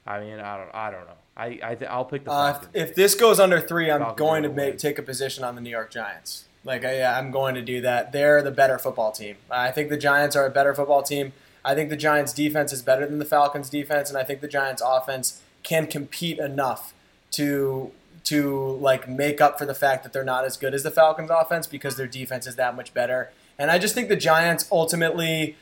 [0.07, 1.15] I mean, I don't, I don't know.
[1.37, 2.71] I, I th- I'll pick the Uh, Falcons.
[2.75, 5.55] if, if this goes under three, I'm Falcons going to make take a position on
[5.55, 6.45] the New York Giants.
[6.65, 8.13] Like I, I'm going to do that.
[8.13, 9.37] They're the better football team.
[9.51, 11.33] I think the Giants are a better football team.
[11.65, 14.49] I think the Giants' defense is better than the Falcons' defense, and I think the
[14.49, 16.93] Giants' offense can compete enough
[17.33, 17.93] to
[18.25, 21.31] to like make up for the fact that they're not as good as the Falcons'
[21.31, 23.31] offense because their defense is that much better.
[23.61, 25.57] And I just think the Giants ultimately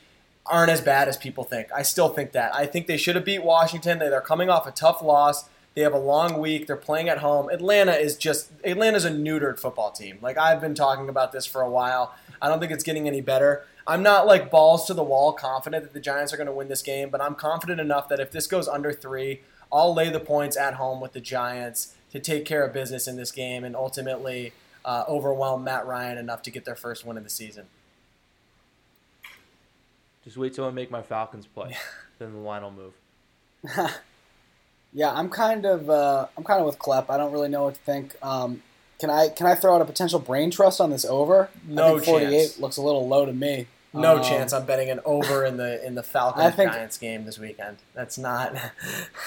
[0.45, 1.67] aren't as bad as people think.
[1.75, 2.55] I still think that.
[2.55, 3.99] I think they should have beat Washington.
[3.99, 5.49] They- They're coming off a tough loss.
[5.75, 6.65] They have a long week.
[6.65, 7.49] They're playing at home.
[7.49, 10.17] Atlanta is just Atlanta's a neutered football team.
[10.21, 12.15] Like I've been talking about this for a while.
[12.41, 13.65] I don't think it's getting any better.
[13.85, 16.69] I'm not like balls to the wall confident that the Giants are going to win
[16.69, 19.41] this game, but I'm confident enough that if this goes under 3,
[19.71, 23.17] I'll lay the points at home with the Giants to take care of business in
[23.17, 24.53] this game and ultimately
[24.85, 27.65] uh, overwhelm Matt Ryan enough to get their first win of the season.
[30.29, 31.75] Just wait till I make my Falcons play,
[32.19, 32.93] then the line will move.
[34.91, 37.11] Yeah, I'm kind of uh, I'm kind of with Klepp.
[37.11, 38.15] I don't really know what to think.
[38.23, 38.63] Um,
[38.99, 41.49] can I can I throw out a potential brain trust on this over?
[41.67, 42.59] No I think 48 chance.
[42.59, 43.67] looks a little low to me.
[43.93, 44.51] No Um, chance.
[44.51, 47.77] I'm betting an over in the in the Falcons think- Giants game this weekend.
[47.93, 48.55] That's not.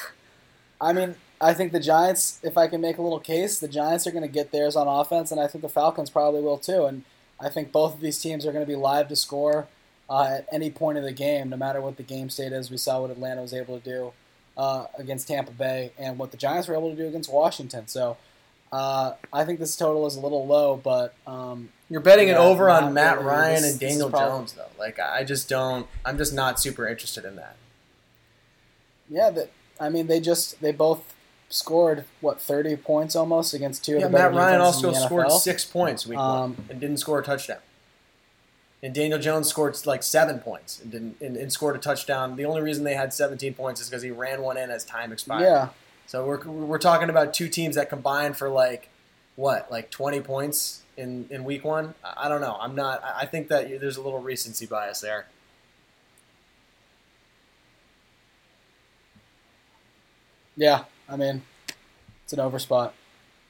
[0.81, 2.41] I mean, I think the Giants.
[2.43, 4.89] If I can make a little case, the Giants are going to get theirs on
[4.89, 6.87] offense, and I think the Falcons probably will too.
[6.87, 7.05] And
[7.39, 9.69] I think both of these teams are going to be live to score
[10.11, 12.71] uh, at any point of the game, no matter what the game state is.
[12.71, 14.13] We saw what Atlanta was able to do
[14.57, 17.87] uh, against Tampa Bay, and what the Giants were able to do against Washington.
[17.89, 18.17] So.
[18.75, 22.41] Uh, I think this total is a little low, but um, You're betting Yeah, an
[22.41, 23.29] over on Matt really.
[23.29, 24.65] Ryan This- and Daniel Jones though.
[24.79, 25.87] Like I just don't.
[26.07, 27.57] I'm just not super interested in that.
[29.11, 31.15] yeah, that I mean, they just they both
[31.51, 35.31] scored what thirty points almost against two Yeah, of the better Matt Ryan also scored
[35.33, 37.59] six points week Um, one and didn't score a touchdown.
[38.83, 42.35] And Daniel Jones scored like seven points and didn't and, and scored a touchdown.
[42.37, 45.13] The only reason they had 17 points is because he ran one in as time
[45.13, 45.43] expired.
[45.43, 45.69] Yeah,
[46.07, 48.89] So we're, we're talking about two teams that combined for like
[49.37, 51.95] what, like 20 points in, in week one.
[52.03, 52.57] I don't know.
[52.61, 53.03] I'm not.
[53.05, 55.27] I think that there's a little recency bias there.
[60.57, 60.85] yeah.
[61.09, 61.43] I mean,
[62.25, 62.95] it's an over spot.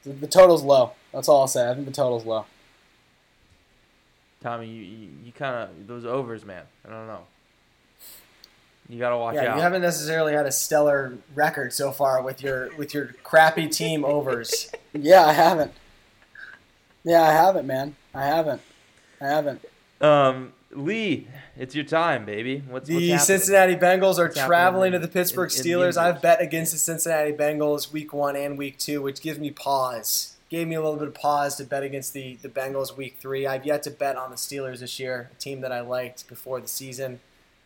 [0.03, 0.93] The, the total's low.
[1.13, 1.69] That's all I'll say.
[1.69, 2.45] I think the total's low.
[4.43, 6.63] Tommy, you, you, you kind of those overs, man.
[6.85, 7.21] I don't know.
[8.89, 9.55] You gotta watch yeah, out.
[9.55, 14.03] you haven't necessarily had a stellar record so far with your with your crappy team
[14.03, 14.69] overs.
[14.93, 15.71] Yeah, I haven't.
[17.05, 17.95] Yeah, I haven't, man.
[18.13, 18.61] I haven't.
[19.21, 19.65] I haven't.
[20.01, 21.27] Um, Lee,
[21.57, 22.57] it's your time, baby.
[22.57, 23.19] What's, what's The happening?
[23.19, 25.97] Cincinnati Bengals are What's traveling to the Pittsburgh in- in the Steelers.
[25.97, 30.32] I've bet against the Cincinnati Bengals week one and week two, which gives me pause.
[30.53, 33.47] Gave me a little bit of pause to bet against the, the Bengals week three.
[33.47, 36.61] I've yet to bet on the Steelers this year, a team that I liked before
[36.61, 37.21] the season.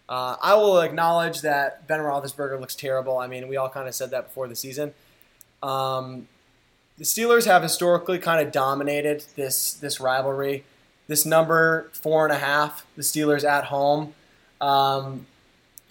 [0.07, 3.17] Uh, I will acknowledge that Ben Roethlisberger looks terrible.
[3.17, 4.93] I mean, we all kind of said that before the season.
[5.61, 6.29] Um,
[6.97, 10.63] the Steelers have historically kind of dominated this this rivalry.
[11.09, 14.13] This number four and a half, the Steelers at home,
[14.61, 15.25] um,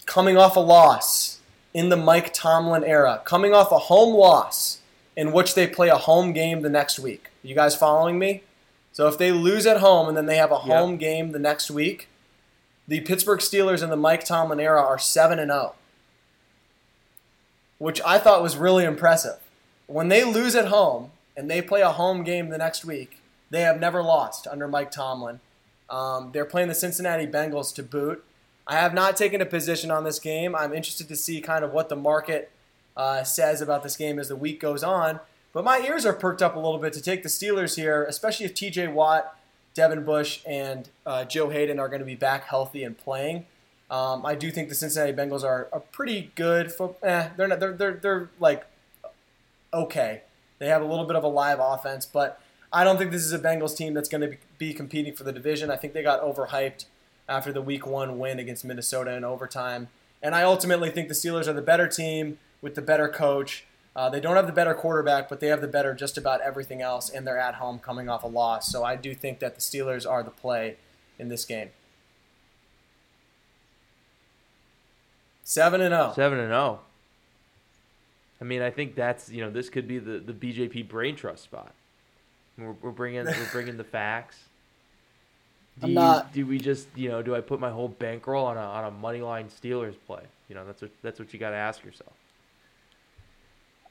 [0.07, 1.41] coming off a loss
[1.75, 4.79] in the Mike Tomlin era, coming off a home loss
[5.17, 7.31] in which they play a home game the next week.
[7.43, 8.43] You guys following me?
[8.93, 10.77] So if they lose at home and then they have a Yep.
[10.77, 12.07] home game the next week,
[12.87, 15.75] the Pittsburgh Steelers in the Mike Tomlin era are seven and zero,
[17.79, 19.37] which I thought was really impressive.
[19.87, 23.61] When they lose at home and they play a home game the next week, they
[23.61, 25.39] have never lost under Mike Tomlin.
[25.89, 28.23] Um, they're playing the Cincinnati Bengals to boot.
[28.67, 30.55] I have not taken a position on this game.
[30.55, 32.51] I'm interested to see kind of what the market
[32.97, 35.21] uh, says about this game as the week goes on.
[35.53, 38.45] But my ears are perked up a little bit to take the Steelers here, especially
[38.45, 39.37] if TJ Watt,
[39.73, 43.45] Devin Bush, and uh, Joe Haden are going to be back healthy and playing.
[43.89, 46.71] Um, I do think the Cincinnati Bengals are, are pretty good.
[46.71, 47.59] For, eh, they're not.
[47.59, 48.65] They're, they're they're like
[49.73, 50.23] okay.
[50.59, 52.41] They have a little bit of a live offense, but
[52.73, 55.31] I don't think this is a Bengals team that's going to be competing for the
[55.31, 55.71] division.
[55.71, 56.85] I think they got overhyped
[57.29, 59.87] after the Week One win against Minnesota in overtime,
[60.21, 63.65] and I ultimately think the Steelers are the better team with the better coach.
[63.95, 66.81] Uh, they don't have the better quarterback, but they have the better just about everything
[66.81, 68.71] else, and they're at home coming off a loss.
[68.71, 70.77] So I do think that the Steelers are the play
[71.17, 71.69] in this game.
[75.43, 75.97] Seven and oh.
[75.97, 76.13] zero.
[76.13, 76.81] Seven and zero.
[78.39, 81.43] I mean, I think that's you know this could be the, the BJP brain trust
[81.43, 81.73] spot.
[82.57, 84.37] We're, we're bringing we're bringing the facts.
[85.79, 88.45] Do I'm you, not- Do we just you know do I put my whole bankroll
[88.45, 90.23] on a on a money line Steelers play?
[90.49, 92.13] You know that's what that's what you got to ask yourself.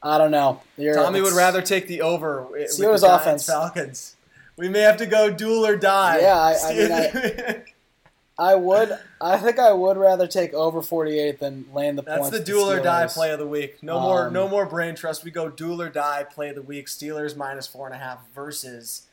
[0.03, 0.63] I don't know.
[0.77, 3.47] You're, Tommy would rather take the over wi- with Steelers the offense.
[3.47, 4.15] Falcons.
[4.57, 6.19] We may have to go duel or die.
[6.21, 7.63] Yeah, I- I mean, I-
[8.39, 8.97] I would.
[9.19, 12.31] I think I would rather take over 48 than land the That's points.
[12.33, 13.83] the with duel or die play of the week.
[13.83, 15.25] No more, Um, no more brain trust.
[15.25, 16.87] We go duel or die play of the week.
[16.89, 19.07] Steelers minus four and a half versus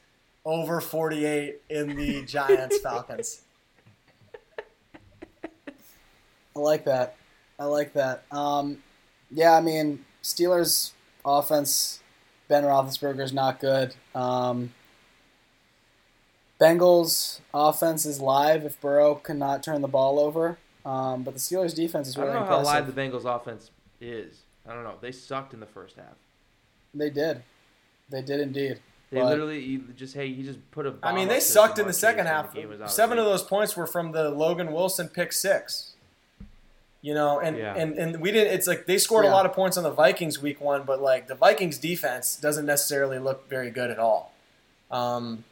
[0.43, 3.41] over forty-eight in the Giants Falcons.
[6.55, 7.15] I like that.
[7.59, 8.23] I like that.
[8.31, 8.79] Um,
[9.31, 10.91] yeah, I mean, Steelers
[11.25, 12.01] offense,
[12.47, 13.95] Ben Roethlisberger's not good.
[14.15, 14.73] Um,
[16.59, 20.57] Bengals offense is live if Burrow cannot turn the ball over.
[20.85, 22.87] Um, but the Steelers defense is really I don't know how impressive.
[22.87, 23.71] live the Bengals offense
[24.01, 24.41] is.
[24.67, 24.95] I don't know.
[25.01, 26.15] They sucked in the first half.
[26.93, 27.43] They did.
[28.09, 28.79] They did indeed.
[29.09, 30.95] They But- literally you just hey, you just put a.
[31.03, 32.53] I mean, they sucked in the second half.
[32.53, 35.92] the game was out Seven of those points were from the Logan Wilson pick six.
[37.03, 37.75] You know, and, Yeah.
[37.75, 38.53] and, and we didn't.
[38.53, 41.27] It's like they scored a lot of points on the Vikings week one, but like
[41.27, 44.31] the Vikings defense doesn't necessarily look very good at all.
[44.89, 45.43] Um,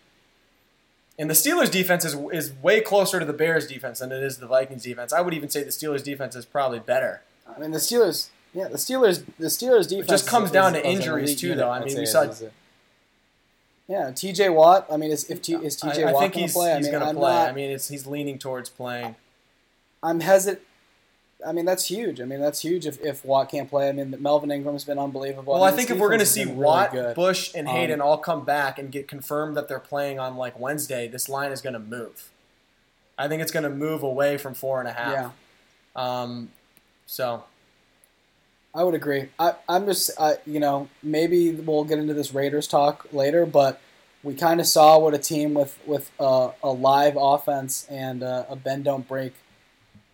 [1.20, 4.38] and the Steelers defense is is way closer to the Bears defense than it is
[4.38, 5.12] the Vikings defense.
[5.12, 7.22] I would even say the Steelers defense is probably better.
[7.54, 8.30] I mean, the Steelers.
[8.54, 9.26] Yeah, the Steelers.
[9.38, 11.70] The Steelers defense just comes is- down is- to injuries, too, though.
[11.70, 12.34] I mean, say we it saw-
[13.88, 14.50] Yeah, T.J.
[14.50, 14.88] Watt.
[14.90, 16.06] I mean, is if T, is T.J.
[16.06, 16.72] I, I Watt think going he's, to play?
[16.72, 17.30] I he's mean, going to I'm play.
[17.34, 19.16] not- I mean, it's he's leaning towards playing.
[20.02, 20.66] I'm hesitant.
[21.46, 22.22] I mean, that's huge.
[22.22, 23.90] I mean, that's huge if, if Watt can't play.
[23.90, 25.54] I mean, Melvin Ingram's been unbelievable.
[25.54, 27.16] Well, I, I think if we're going to see really Watt, good.
[27.16, 30.60] Bush, and Um, Haden all come back and get confirmed that they're playing on like
[30.60, 32.30] Wednesday, this line is going to move.
[33.18, 35.12] I think it's going to move away from four and a half.
[35.14, 35.30] yeah,
[35.96, 36.52] Um,
[37.06, 37.44] so
[38.74, 39.30] I would agree.
[39.38, 43.82] I, I'm just, I, you know, maybe we'll get into this Raiders talk later, but
[44.24, 48.46] we kind of saw what a team with with uh, a live offense and uh,
[48.50, 49.34] a bend don't break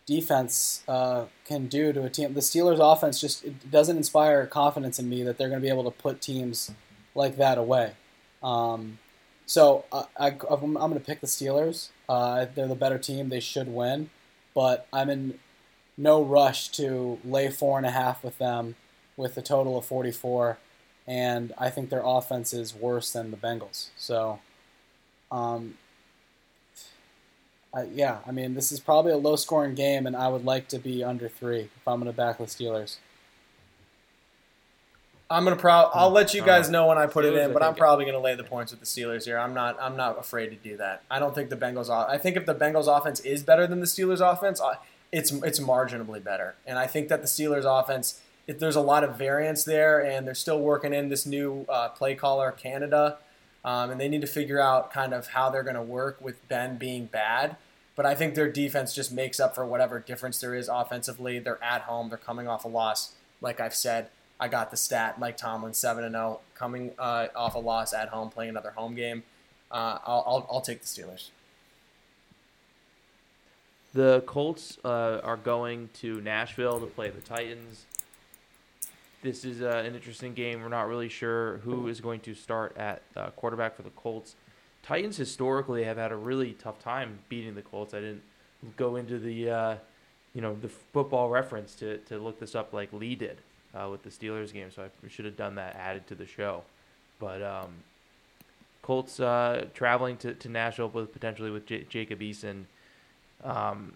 [0.07, 2.33] defense uh, can do to a team.
[2.33, 5.83] The Steelers' offense just doesn't inspire confidence in me that they're going to be able
[5.83, 6.71] to put teams
[7.13, 7.91] like that away.
[8.41, 8.97] Um,
[9.45, 11.89] so I, I'm going to pick the Steelers.
[12.09, 13.29] Uh, they're the better team.
[13.29, 14.09] They should win,
[14.55, 15.39] but I'm in
[15.97, 18.75] no rush to lay four and a half with them
[19.17, 20.59] with a total of 44
[21.07, 24.39] and i think their offense is worse than the bengals so
[25.31, 25.77] um,
[27.73, 30.67] I, yeah i mean this is probably a low scoring game and i would like
[30.69, 32.97] to be under three if i'm going to back the steelers
[35.29, 37.61] I'm gonna pro- I'll let you guys Uh, know when I put it in, but
[37.61, 39.37] I'm probably gonna lay the points with the Steelers here.
[39.37, 41.01] I'm not I'm not afraid to do that.
[41.11, 41.89] I don't think the Bengals.
[41.89, 44.61] I think if the Bengals offense is better than the Steelers offense,
[45.11, 46.55] it's it's marginally better.
[46.65, 50.25] And I think that the Steelers offense, if there's a lot of variance there, and
[50.25, 53.17] they're still working in this new uh, play caller Canada,
[53.67, 56.77] um, and they need to figure out kind of how they're gonna work with Ben
[56.77, 57.57] being bad.
[57.97, 61.37] But I think their defense just makes up for whatever difference there is offensively.
[61.39, 62.07] They're at home.
[62.07, 63.15] They're coming off a loss.
[63.41, 64.07] Like I've said,
[64.39, 65.19] I got the stat.
[65.19, 68.95] Mike Tomlin, seven and zero, coming uh, off a loss at home, playing another home
[68.95, 69.23] game.
[69.69, 71.31] Uh, I'll, I'll I'll take the Steelers.
[73.93, 77.86] The Colts uh, are going to Nashville to play the Titans.
[79.27, 80.61] This is uh, an interesting game.
[80.61, 84.35] We're not really sure who is going to start at uh, quarterback for the Colts.
[84.83, 87.93] Titans historically have had a really tough time beating the Colts.
[87.93, 88.21] I didn't
[88.77, 89.75] go into the uh,
[90.33, 93.39] you know the football reference to, to look this up like Lee did
[93.75, 96.63] uh, with the Steelers game, so I should have done that added to the show.
[97.19, 97.73] But um,
[98.81, 102.63] Colts uh, traveling to, to Nashville with potentially with J- Jacob Eason.
[103.43, 103.91] Um,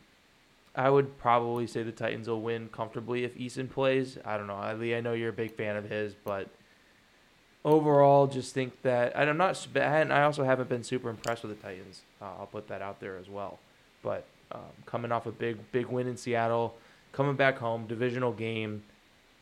[0.76, 4.18] I would probably say the Titans will win comfortably if Eason plays.
[4.24, 4.96] I don't know, Lee.
[4.96, 6.48] I know you're a big fan of his, but
[7.66, 9.68] overall, just think that I'm not.
[9.76, 12.02] And I also haven't been super impressed with the Titans.
[12.22, 13.60] Uh, I'll put that out there as well.
[14.02, 16.76] But um, coming off a big big win in Seattle,
[17.12, 18.84] coming back home, divisional game,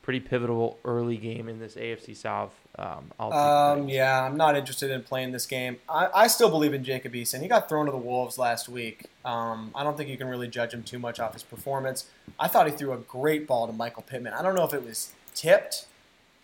[0.01, 2.53] pretty pivotal early game in this AFC South.
[2.77, 5.77] Um, I'll Um, yeah, I'm not interested in playing this game.
[5.87, 7.41] I, I still believe in Jacob Eason.
[7.41, 9.05] He got thrown to the Wolves last week.
[9.25, 12.05] Um, I don't think you can really judge him too much off his performance.
[12.39, 14.33] I thought he threw a great ball to Michael Pittman.
[14.33, 15.85] I don't know if it was tipped.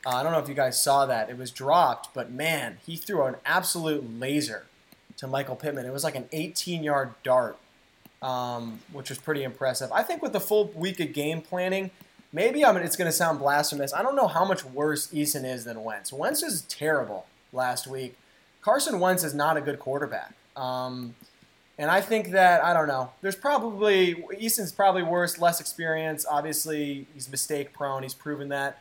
[0.06, 1.30] Uh, I don't know if you guys saw that.
[1.30, 4.66] It was dropped, but man, he threw an absolute laser
[5.18, 5.86] to Michael Pittman.
[5.86, 7.58] It was like an 18 yard dart,
[8.22, 9.92] um, which was pretty impressive.
[9.92, 11.90] I think with the full week of game planning,
[12.36, 13.94] maybe I'm, it's going to sound blasphemous.
[13.94, 16.12] I don't know how much worse Eason is than Wentz.
[16.12, 18.18] Wentz is terrible last week.
[18.62, 20.34] Carson Wentz is not a good quarterback.
[20.58, 21.16] Um,
[21.78, 26.26] and I think that, I don't know, there's probably, Eason's probably worse, less experience.
[26.30, 28.04] Obviously, he's mistake prone.
[28.04, 28.80] He's proven that.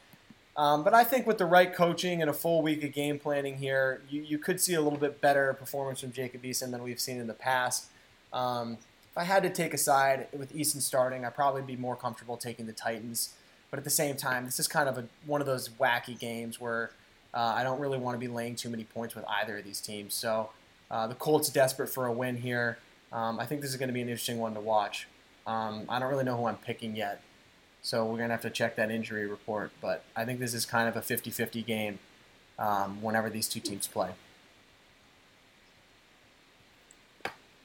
[0.56, 3.58] Um, but I think with the right coaching and a full week of game planning
[3.58, 7.00] here, you, you could see a little bit better performance from Jacob Eason than we've
[7.00, 7.86] seen in the past.
[8.32, 8.78] Um,
[9.10, 12.36] if I had to take a side with Eason starting, I'd probably be more comfortable
[12.36, 13.34] taking the Titans.
[13.74, 16.60] But at the same time, this is kind of a, one of those wacky games
[16.60, 16.92] where
[17.34, 19.80] uh, I don't really want to be laying too many points with either of these
[19.80, 20.14] teams.
[20.14, 20.50] So
[20.92, 22.78] uh, the Colts desperate for a win here.
[23.12, 25.08] Um, I think this is going to be an interesting one to watch.
[25.44, 27.20] Um, I don't really know who I'm picking yet,
[27.82, 29.72] so we're going to have to check that injury report.
[29.80, 31.98] But I think this is kind of a 50 50 game
[32.60, 34.10] um, whenever these two teams play.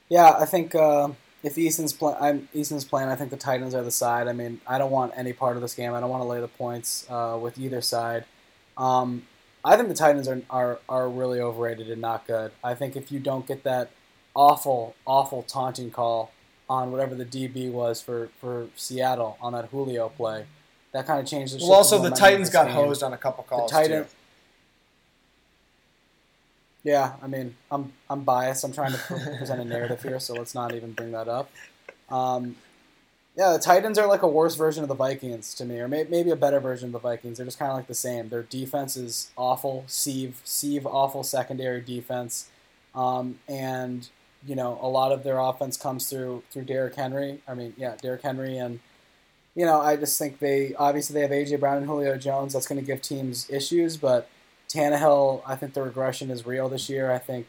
[0.10, 1.10] Yeah, I think uh,
[1.44, 3.10] if Eason's play, I'm Eason's playing.
[3.10, 4.28] I think the Titans are the side.
[4.28, 5.94] I mean, I don't want any part of this game.
[5.94, 8.26] I don't want to lay the points uh, with either side.
[8.78, 9.24] Um,
[9.64, 12.52] I think the Titans are, are are really overrated and not good.
[12.64, 13.92] I think if you don't get that
[14.36, 16.32] awful, awful taunting call
[16.70, 20.46] on whatever the DB was for, for Seattle on that Julio play,
[20.94, 21.64] that kind of changed the.
[21.64, 22.76] Well, also the Titans got game.
[22.76, 24.10] hosed on a couple calls the Titan, too.
[26.84, 28.64] Yeah, I mean, I'm I'm biased.
[28.64, 28.98] I'm trying to
[29.38, 31.50] present a narrative here, so let's not even bring that up.
[32.10, 32.56] Um,
[33.36, 36.06] yeah, the Titans are like a worse version of the Vikings to me, or may,
[36.10, 37.38] maybe a better version of the Vikings.
[37.38, 38.30] They're just kind of like the same.
[38.30, 39.84] Their defense is awful.
[39.88, 42.50] Sieve, Sieve, awful secondary defense,
[42.96, 44.08] um, and
[44.46, 47.42] you know a lot of their offense comes through through Derrick Henry.
[47.48, 48.80] I mean, yeah, Derrick Henry, and
[49.56, 52.54] you know I just think they obviously they have AJ Brown and Julio Jones.
[52.54, 54.30] That's going to give teams issues, but
[54.70, 57.12] Tannehill, I think the regression is real this year.
[57.12, 57.48] I think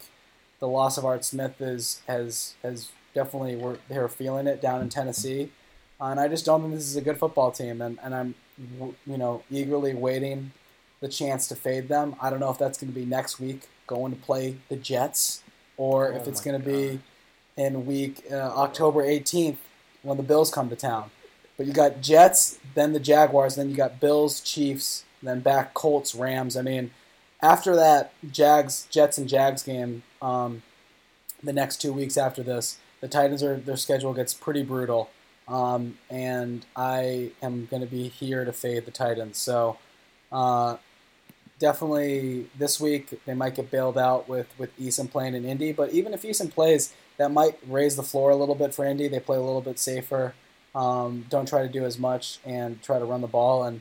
[0.58, 4.88] the loss of Art Smith is has has definitely we're they're feeling it down in
[4.88, 5.50] Tennessee,
[6.00, 7.82] uh, and I just don't think this is a good football team.
[7.82, 8.34] And, and I'm
[9.06, 10.52] you know eagerly waiting
[11.00, 12.16] the chance to fade them.
[12.20, 15.42] I don't know if that's going to be next week going to play the Jets
[15.76, 17.00] or oh if it's going to be
[17.56, 19.56] in week uh, October 18th
[20.02, 21.10] when the Bills come to town.
[21.56, 26.14] But you got Jets, then the Jaguars, then you got Bills, Chiefs, then back Colts,
[26.14, 26.56] Rams.
[26.56, 26.92] I mean
[27.42, 30.62] after that Jags, Jets, and Jags game, um,
[31.42, 35.10] the next two weeks after this, the Titans are their schedule gets pretty brutal,
[35.48, 39.38] um, and I am going to be here to fade the Titans.
[39.38, 39.78] So
[40.30, 40.76] uh,
[41.58, 45.90] definitely this week they might get bailed out with with Eason playing in Indy, but
[45.92, 49.08] even if Eason plays, that might raise the floor a little bit for Indy.
[49.08, 50.34] They play a little bit safer.
[50.74, 53.80] Um, don't try to do as much and try to run the ball and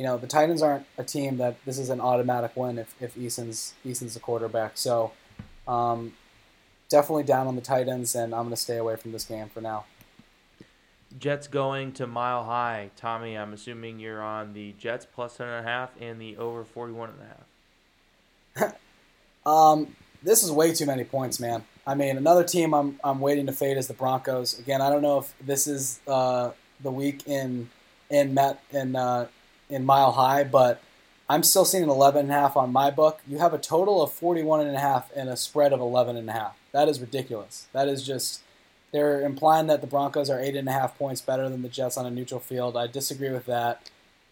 [0.00, 3.18] you know the Titans aren't a team that this is an automatic win if if
[3.18, 4.78] Eason's Eason's the quarterback.
[4.78, 5.12] So
[5.68, 6.14] um,
[6.88, 9.60] definitely down on the Titans, and I'm going to stay away from this game for
[9.60, 9.84] now.
[11.18, 12.92] Jets going to Mile High.
[12.96, 16.64] Tommy, I'm assuming you're on the Jets plus ten and a half and the over
[16.64, 17.18] 41 and
[18.56, 18.76] a half.
[19.44, 21.62] um, this is way too many points, man.
[21.86, 24.58] I mean, another team I'm I'm waiting to fade is the Broncos.
[24.58, 27.68] Again, I don't know if this is uh, the week in
[28.08, 29.26] in Met in uh,
[29.70, 30.82] in Mile High, but
[31.28, 33.20] I'm still seeing an 11 and a half on my book.
[33.26, 36.28] You have a total of 41 and a half and a spread of 11 and
[36.28, 36.56] a half.
[36.72, 37.68] That is ridiculous.
[37.72, 38.42] That is just
[38.92, 41.96] they're implying that the Broncos are eight and a half points better than the Jets
[41.96, 42.76] on a neutral field.
[42.76, 43.88] I disagree with that.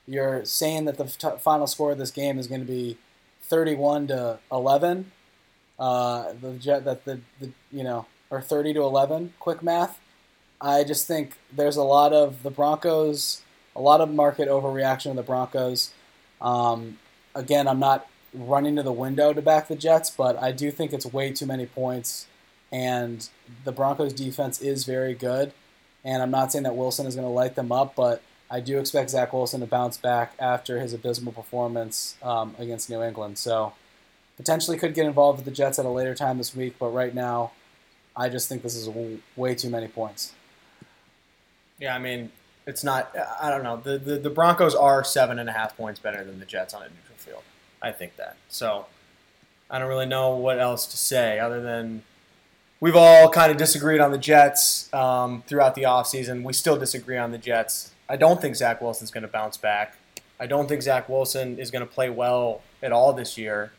[0.06, 2.98] You're saying that the t- final score of this game is going to be
[3.42, 5.12] 31 to 11.
[5.78, 9.34] Uh, the Jet that the, the you know or 30 to 11.
[9.38, 10.00] Quick math.
[10.60, 13.42] I just think there's a lot of the Broncos
[13.78, 15.92] a lot of market overreaction to the Broncos.
[16.40, 16.98] Um,
[17.34, 20.92] again, I'm not running to the window to back the Jets, but I do think
[20.92, 22.26] it's way too many points.
[22.72, 23.26] And
[23.64, 25.52] the Broncos defense is very good.
[26.04, 28.20] And I'm not saying that Wilson is going to light them up, but
[28.50, 33.02] I do expect Zach Wilson to bounce back after his abysmal performance um, against New
[33.02, 33.38] England.
[33.38, 33.74] So
[34.36, 37.14] potentially could get involved with the Jets at a later time this week, but right
[37.14, 37.52] now,
[38.16, 38.88] I just think this is
[39.36, 40.32] way too many points.
[41.78, 42.32] Yeah, I mean,
[42.68, 43.16] it's not.
[43.40, 43.78] I don't know.
[43.78, 46.82] The, the the Broncos are seven and a half points better than the Jets on
[46.82, 47.42] a neutral field.
[47.80, 48.36] I think that.
[48.48, 48.84] So
[49.70, 52.02] I don't really know what else to say other than
[52.78, 56.42] we've all kind of disagreed on the Jets um, throughout the offseason.
[56.42, 57.92] We still disagree on the Jets.
[58.06, 59.96] I don't think Zach Wilson's going to bounce back.
[60.38, 63.72] I don't think Zach Wilson is going to play well at all this year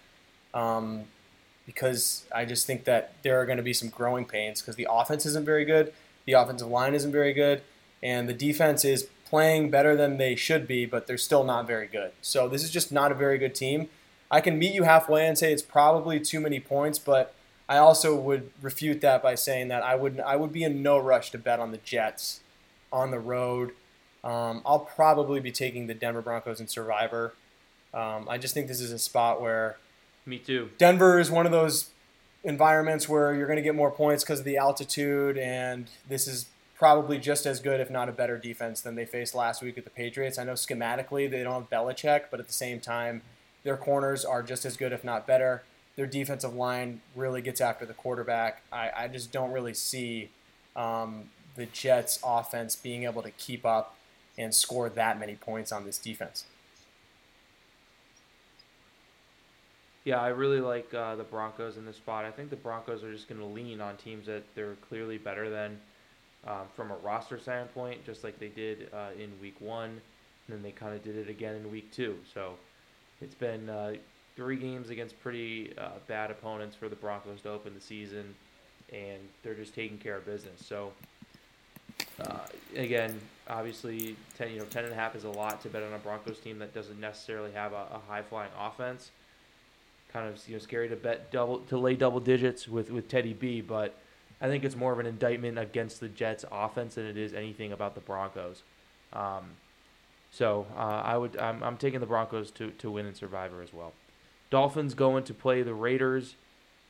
[0.56, 1.04] um,
[1.68, 4.88] because I just think that there are going to be some growing pains because the
[4.90, 5.94] offense isn't very good.
[6.26, 7.62] The offensive line isn't very good
[8.02, 11.88] and the defense is playing better than they should be, but they're still not very
[11.88, 12.12] good.
[12.22, 13.90] So this is just not a very good team.
[14.32, 17.34] I can meet you halfway and say it's probably too many points, but
[17.68, 20.98] I also would refute that by saying that I would I would be in no
[20.98, 22.42] rush to bet on the Jets
[22.92, 23.72] on the road.
[24.24, 27.34] Um, I'll probably be taking the Denver Broncos in Survivor.
[27.94, 29.78] Um, I just think this is a spot where
[30.26, 30.70] me too.
[30.78, 31.90] Denver is one of those
[32.44, 36.48] environments where you're going to get more points because of the altitude, and this is
[36.80, 39.84] probably just as good, if not a better defense than they faced last week with
[39.84, 40.40] the Patriots.
[40.40, 43.22] I know schematically they don't have Belichick, but at the same time,
[43.64, 45.64] their corners are just as good, if not better.
[45.98, 48.64] Their defensive line really gets after the quarterback.
[48.72, 50.30] I, I just don't really see
[50.74, 51.26] um,
[51.56, 53.98] the Jets' offense being able to keep up
[54.38, 56.46] and score that many points on this defense.
[60.06, 62.24] Yeah, I really like uh, the Broncos in this spot.
[62.24, 65.50] I think the Broncos are just going to lean on teams that they're clearly better
[65.50, 65.78] than
[66.48, 70.00] um, from a roster standpoint, just like they did uh, in Week One, and
[70.50, 72.18] then they kind of did it again in Week Two.
[72.34, 72.54] So
[73.22, 73.96] it's been uh,
[74.36, 78.36] three games against pretty uh, bad opponents for the Broncos to open the season,
[78.92, 80.66] and they're just taking care of business.
[80.66, 80.94] So
[82.22, 82.40] uh,
[82.76, 83.20] again,
[83.50, 85.98] obviously, ten you know ten and a half is a lot to bet on a
[85.98, 89.12] Broncos team that doesn't necessarily have a, a high flying offense.
[90.12, 93.34] Kind of you know scary to bet double to lay double digits with with Teddy
[93.34, 93.96] B, but
[94.42, 97.72] I think it's more of an indictment against the Jets' offense than it is anything
[97.72, 98.64] about the Broncos.
[99.12, 99.52] Um,
[100.32, 103.74] so uh, I would I'm, I'm taking the Broncos to, to win in Survivor as
[103.74, 103.94] well.
[104.50, 106.36] Dolphins going to play the Raiders.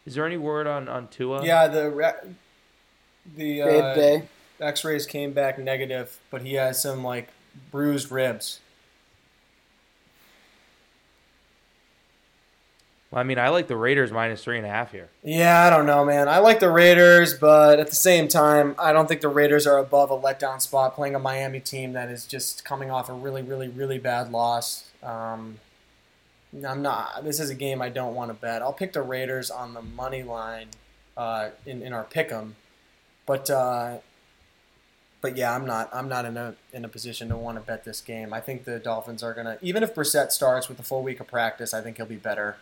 [0.06, 1.46] Is there any word on on Tua?
[1.46, 2.14] Yeah, the ra-
[3.36, 4.22] the uh.
[4.62, 7.30] X-rays came back negative, but he has some like
[7.72, 8.60] bruised ribs.
[13.12, 15.10] I mean, I like the Raiders minus three and a half here.
[15.24, 16.30] Yeah, I don't know, man.
[16.30, 19.80] I like the Raiders, but at the same time, I don't think the Raiders are
[19.80, 23.42] above a letdown spot playing a Miami team that is just coming off a really,
[23.42, 24.86] really, really bad loss.
[25.02, 25.60] Um,
[26.68, 27.24] I'm not.
[27.24, 28.62] This is a game I don't want to bet.
[28.62, 30.68] I'll pick the Raiders on the money line
[31.18, 32.52] uh, in in our pick'em,
[33.26, 33.98] but uh,
[35.22, 35.90] but yeah, I'm not.
[35.92, 38.34] I'm not in a in a position to want to bet this game.
[38.34, 39.58] I think the Dolphins are gonna.
[39.62, 42.58] Even if Brissett starts with a full week of practice, I think he'll be better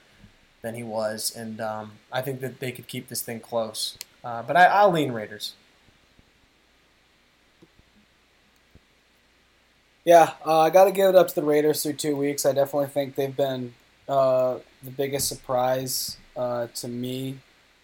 [0.62, 3.98] than he was, and um, I think that they could keep this thing close.
[4.24, 5.54] Uh, but I, I'll lean Raiders.
[10.04, 12.46] Yeah, uh, I got to give it up to the Raiders through two weeks.
[12.46, 13.74] I definitely think they've been
[14.08, 17.40] uh, the biggest surprise uh, to me.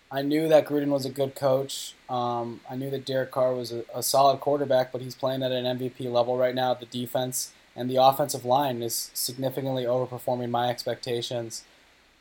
[0.10, 1.96] I knew that Gruden was a good coach.
[2.08, 5.52] Um, I knew that Derek Carr was a, a solid quarterback, but he's playing at
[5.52, 6.74] an MVP level right now.
[6.74, 11.64] The defense and the offensive line is significantly overperforming my expectations.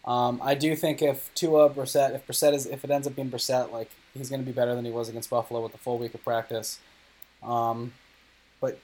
[0.05, 3.31] Um, I do think if Tua Brissett, if Brissett is, if it ends up being
[3.31, 5.99] Brissett, like he's going to be better than he was against Buffalo with the full
[5.99, 6.81] week of practice.
[7.43, 7.93] Um,
[8.61, 8.79] but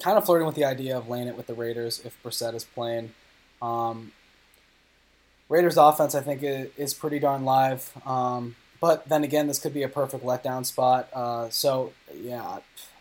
[0.00, 2.64] kind of flirting with the idea of laying it with the Raiders if Brissett is
[2.64, 3.12] playing.
[3.60, 4.12] Um,
[5.48, 7.90] Raiders offense, I think, is pretty darn live.
[8.06, 11.08] Um, but then again, this could be a perfect letdown spot.
[11.12, 12.58] Uh, so yeah,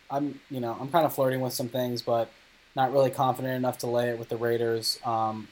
[0.09, 2.29] I'm you know I'm kind of flirting with some things, but
[2.75, 4.99] not really confident enough to lay it with the Raiders.
[5.03, 5.47] Um,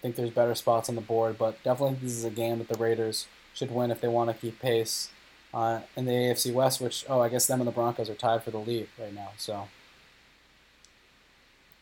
[0.00, 2.78] think there's better spots on the board, but definitely this is a game that the
[2.78, 5.10] Raiders should win if they want to keep pace
[5.52, 6.80] uh, in the AFC West.
[6.80, 9.30] Which oh, I guess them and the Broncos are tied for the lead right now.
[9.36, 9.68] So.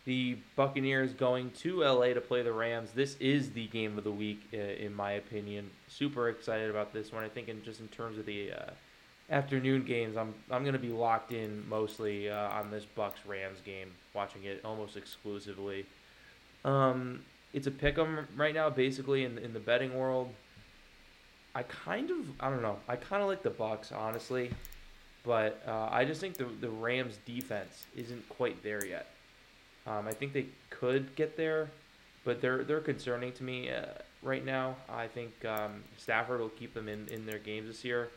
[0.04, 2.92] The Buccaneers going to LA to play the Rams.
[2.92, 5.68] This is the game of the week, in my opinion.
[5.88, 7.24] Super excited about this one.
[7.24, 8.70] I think, in just in terms of the uh,
[9.30, 13.58] afternoon games, I'm I'm going to be locked in mostly uh, on this Bucks Rams
[13.64, 15.86] game, watching it almost exclusively.
[16.64, 17.24] Um,
[17.56, 20.32] it's a pick 'em right now, basically in in the betting world.
[21.54, 22.78] I kind of I don't know.
[22.86, 24.50] I kind of like the Bucks, honestly,
[25.24, 29.06] but uh, I just think the the Rams defense isn't quite there yet.
[29.86, 31.70] Um, I think they could get there,
[32.24, 33.86] but they're they're concerning to me uh,
[34.22, 34.76] right now.
[34.90, 38.10] I think um, Stafford will keep them in, in their games this year,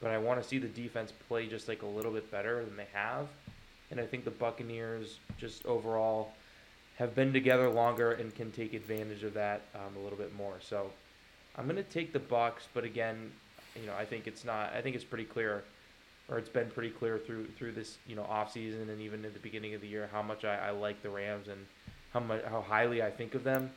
[0.00, 2.76] but I want to see the defense play just like a little bit better than
[2.76, 3.28] they have,
[3.92, 6.32] and I think the Buccaneers just overall
[7.02, 10.54] have been together longer and can take advantage of that um, a little bit more.
[10.60, 10.90] So
[11.56, 13.32] I'm gonna take the Bucks, but again,
[13.78, 14.72] you know I think it's not.
[14.72, 15.64] I think it's pretty clear
[16.28, 19.34] or it's been pretty clear through through this you know off season and even at
[19.34, 21.66] the beginning of the year how much I, I like the Rams and
[22.12, 23.70] how much how highly I think of them,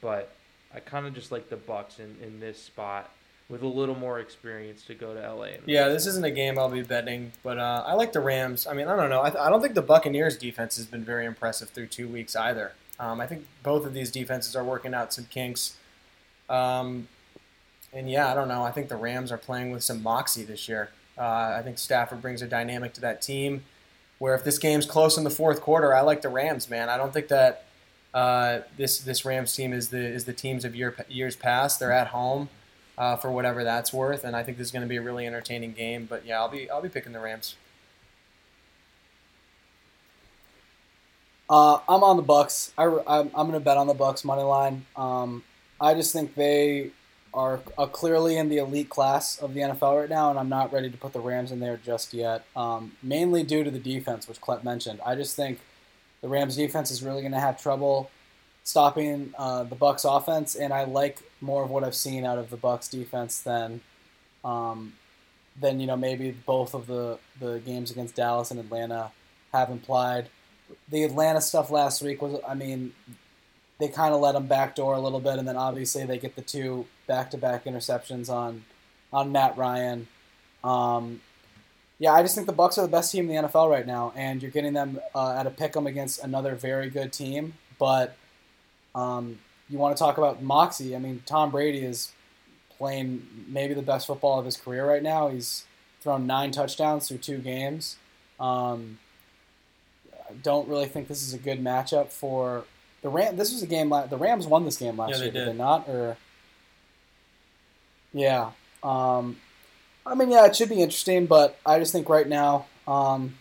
[0.00, 0.34] but
[0.74, 3.10] I kind of just like the Bucks in, in this spot
[3.48, 5.48] with a little more experience to go to LA.
[5.66, 8.66] Yeah, this isn't a game I'll be betting, but uh, I like the Rams.
[8.66, 9.20] I mean, I don't know.
[9.20, 12.72] I, I don't think the Buccaneers defense has been very impressive through two weeks either.
[12.98, 15.76] Um, I think both of these defenses are working out some kinks.
[16.48, 17.08] Um,
[17.92, 18.64] and yeah, I don't know.
[18.64, 20.90] I think the Rams are playing with some moxie this year.
[21.16, 23.64] Uh, I think Stafford brings a dynamic to that team.
[24.18, 26.88] Where if this game's close in the fourth quarter, I like the Rams, man.
[26.88, 27.64] I don't think that
[28.14, 31.78] uh, this this Rams team is the is the teams of year, years past.
[31.78, 32.48] They're at home
[32.98, 35.26] uh, for whatever that's worth, and I think this is going to be a really
[35.26, 36.06] entertaining game.
[36.06, 37.56] But yeah, I'll be I'll be picking the Rams.
[41.48, 42.72] Uh, I'm on the Bucks.
[42.76, 44.86] I, am I'm gonna bet on the Bucks money line.
[44.96, 45.44] Um,
[45.80, 46.90] I just think they
[47.32, 47.58] are
[47.92, 50.96] clearly in the elite class of the NFL right now, and I'm not ready to
[50.96, 52.44] put the Rams in there just yet.
[52.56, 55.00] Um, mainly due to the defense, which Klep mentioned.
[55.04, 55.60] I just think
[56.22, 58.10] the Rams defense is really gonna have trouble
[58.64, 62.50] stopping uh, the Bucks offense, and I like more of what I've seen out of
[62.50, 63.80] the Bucks defense than.
[64.44, 64.94] Um,
[65.58, 69.10] than you know maybe both of the, the games against Dallas and Atlanta
[69.54, 70.28] have implied
[70.88, 72.92] the Atlanta stuff last week was, I mean,
[73.78, 76.42] they kind of let them backdoor a little bit, and then obviously they get the
[76.42, 78.64] two back-to-back interceptions on
[79.12, 80.08] on Matt Ryan.
[80.64, 81.20] Um,
[81.98, 84.12] yeah, I just think the Bucks are the best team in the NFL right now,
[84.16, 87.54] and you're getting them uh, at a pick 'em against another very good team.
[87.78, 88.16] But
[88.94, 89.38] um,
[89.68, 90.94] you want to talk about moxie?
[90.94, 92.12] I mean, Tom Brady is
[92.78, 95.28] playing maybe the best football of his career right now.
[95.28, 95.64] He's
[96.00, 97.96] thrown nine touchdowns through two games.
[98.38, 98.98] Um,
[100.28, 102.64] I don't really think this is a good matchup for
[103.02, 103.36] the Ram.
[103.36, 103.90] This was a game.
[103.90, 105.48] The Rams won this game last Yeah, they year, did did.
[105.48, 105.88] they not?
[105.88, 106.16] Or
[108.12, 108.50] yeah.
[108.82, 109.36] Um,
[110.04, 113.36] I mean, yeah, it should be interesting, but I just think right now, um,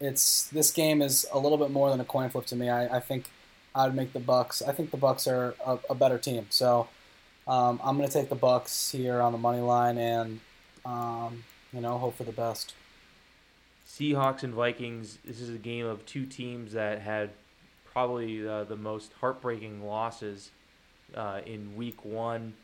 [0.00, 2.68] it's this game is a little bit more than a coin flip to me.
[2.68, 3.26] I, I think
[3.74, 4.66] I would make the Bucs.
[4.66, 6.88] I think the Bucs are a, a better team, so
[7.46, 10.40] um, I'm going to take the Bucs here on the money line and
[10.84, 12.74] um, you know hope for the best.
[13.88, 15.18] Seahawks and Vikings.
[15.24, 17.30] This is a game of two teams that had
[17.92, 20.50] probably uh, the most heartbreaking losses
[21.14, 22.54] uh, in Week One.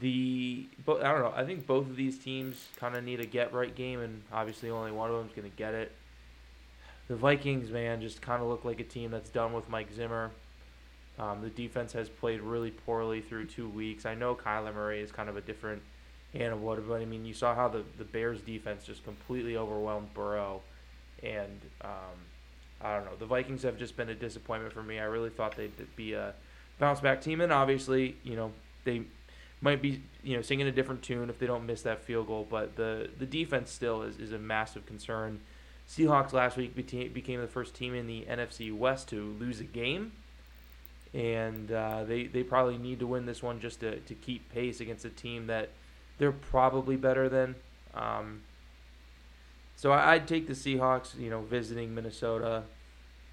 [0.00, 1.32] The but I don't know.
[1.34, 4.70] I think both of these teams kind of need a get right game, and obviously
[4.70, 5.92] only one of them is going to get it.
[7.10, 10.30] The Vikings, man, just kind of look like a team that's done with Mike Zimmer.
[11.18, 14.06] Um, the defense has played really poorly through two weeks.
[14.06, 15.82] I know Kyler Murray is kind of a different
[16.34, 20.60] animal, but I mean, you saw how the, the Bears defense just completely overwhelmed Burrow,
[21.20, 22.14] and um,
[22.80, 23.16] I don't know.
[23.18, 25.00] The Vikings have just been a disappointment for me.
[25.00, 26.32] I really thought they'd be a
[26.78, 28.52] bounce back team, and obviously, you know,
[28.84, 29.02] they
[29.60, 32.46] might be you know singing a different tune if they don't miss that field goal,
[32.48, 35.40] but the the defense still is, is a massive concern.
[35.90, 40.12] Seahawks last week became the first team in the NFC West to lose a game,
[41.12, 44.80] and uh, they they probably need to win this one just to, to keep pace
[44.80, 45.70] against a team that
[46.18, 47.56] they're probably better than.
[47.92, 48.42] Um,
[49.74, 52.62] so I, I'd take the Seahawks, you know, visiting Minnesota,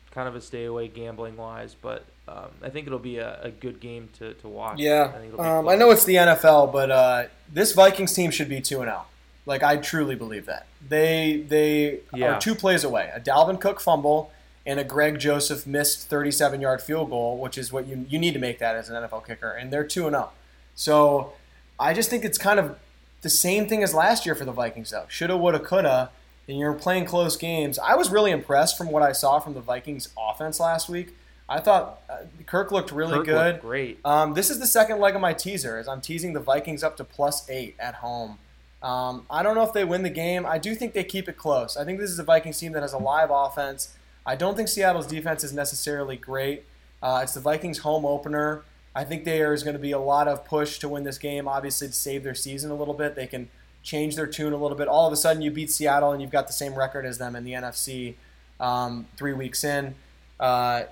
[0.09, 3.51] kind of a stay away gambling wise, but um, I think it'll be a, a
[3.51, 4.79] good game to, to watch.
[4.79, 5.69] Yeah, I, think it'll be um.
[5.69, 9.05] I know it's the NFL, but uh, this Vikings team should be two and zero.
[9.47, 12.35] Like I truly believe that they they Yeah.
[12.35, 13.09] are two plays away.
[13.15, 14.29] A Dalvin Cook fumble
[14.65, 18.33] and a Greg Joseph missed 37 yard field goal, which is what you you need
[18.33, 20.29] to make that as an NFL kicker, and they're two and zero.
[20.75, 21.33] So
[21.79, 22.77] I just think it's kind of
[23.21, 25.05] the same thing as last year for the Vikings, though.
[25.07, 26.11] Shoulda, woulda, coulda.
[26.49, 27.77] And you're playing close games.
[27.77, 31.13] I was really impressed from what I saw from the Vikings offense last week.
[31.49, 33.35] I thought uh, Kirk looked really Kirk good.
[33.53, 33.99] looked great.
[34.05, 36.95] Um, this is the second leg of my teaser, as I'm teasing the Vikings up
[36.97, 38.37] to plus eight at home.
[38.81, 40.45] Um, I don't know if they win the game.
[40.45, 41.75] I do think they keep it close.
[41.77, 43.95] I think this is a Vikings team that has a live offense.
[44.25, 46.65] I don't think Seattle's defense is necessarily great.
[47.01, 48.63] Uh, it's the Vikings' home opener.
[48.93, 51.47] I think there is going to be a lot of push to win this game,
[51.47, 53.15] obviously, to save their season a little bit.
[53.15, 53.49] They can
[53.83, 54.87] change their tune a little bit.
[54.87, 57.35] All of a sudden, you beat Seattle and you've got the same record as them
[57.35, 58.15] in the NFC
[58.59, 59.95] um, three weeks in.
[60.39, 60.83] Uh,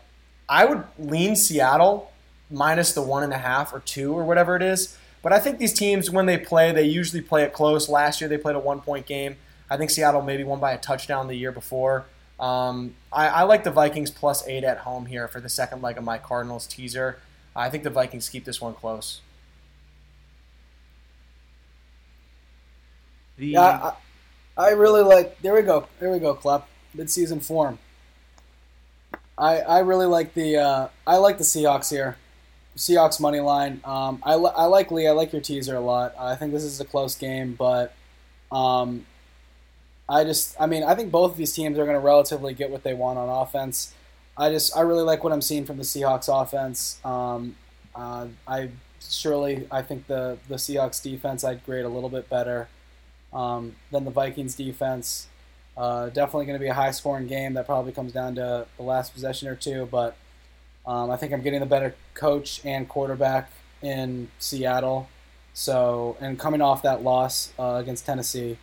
[0.47, 2.11] I would lean Seattle
[2.49, 4.97] minus the one and a half or two or whatever it is.
[5.25, 7.89] But I think these teams, when they play, they usually play it close.
[7.89, 9.37] Last year they played a one point game.
[9.71, 12.05] I think Seattle maybe won by a touchdown the year before.
[12.39, 15.97] Um, I, I like the Vikings plus eight at home here for the second leg
[15.97, 17.17] of my Cardinals teaser.
[17.55, 19.21] I think the Vikings keep this one close.
[23.37, 23.93] The Yeah,
[24.55, 25.41] I, I really like.
[25.41, 25.87] There we go.
[25.99, 26.35] There we go.
[26.35, 27.79] Klep mid-season form.
[29.39, 32.15] I I really like the uh, I like the Seahawks here.
[32.75, 33.81] Seahawks money line.
[33.85, 35.07] Um, I, li- I like Lee.
[35.07, 36.13] I like your teaser a lot.
[36.19, 37.93] I think this is a close game, but
[38.51, 39.05] um,
[40.07, 42.69] I just I mean I think both of these teams are going to relatively get
[42.69, 43.93] what they want on offense.
[44.37, 46.99] I just I really like what I'm seeing from the Seahawks offense.
[47.03, 47.55] Um,
[47.95, 48.69] uh, I
[49.01, 52.67] surely I think the the Seahawks defense I'd grade a little bit better
[53.33, 55.27] um, than the Vikings defense.
[55.77, 58.83] Uh, definitely going to be a high scoring game that probably comes down to the
[58.83, 60.15] last possession or two, but
[60.87, 65.09] um, I think I'm getting the better coach and quarterback in Seattle.
[65.53, 68.57] So, and coming off that loss uh, against Tennessee,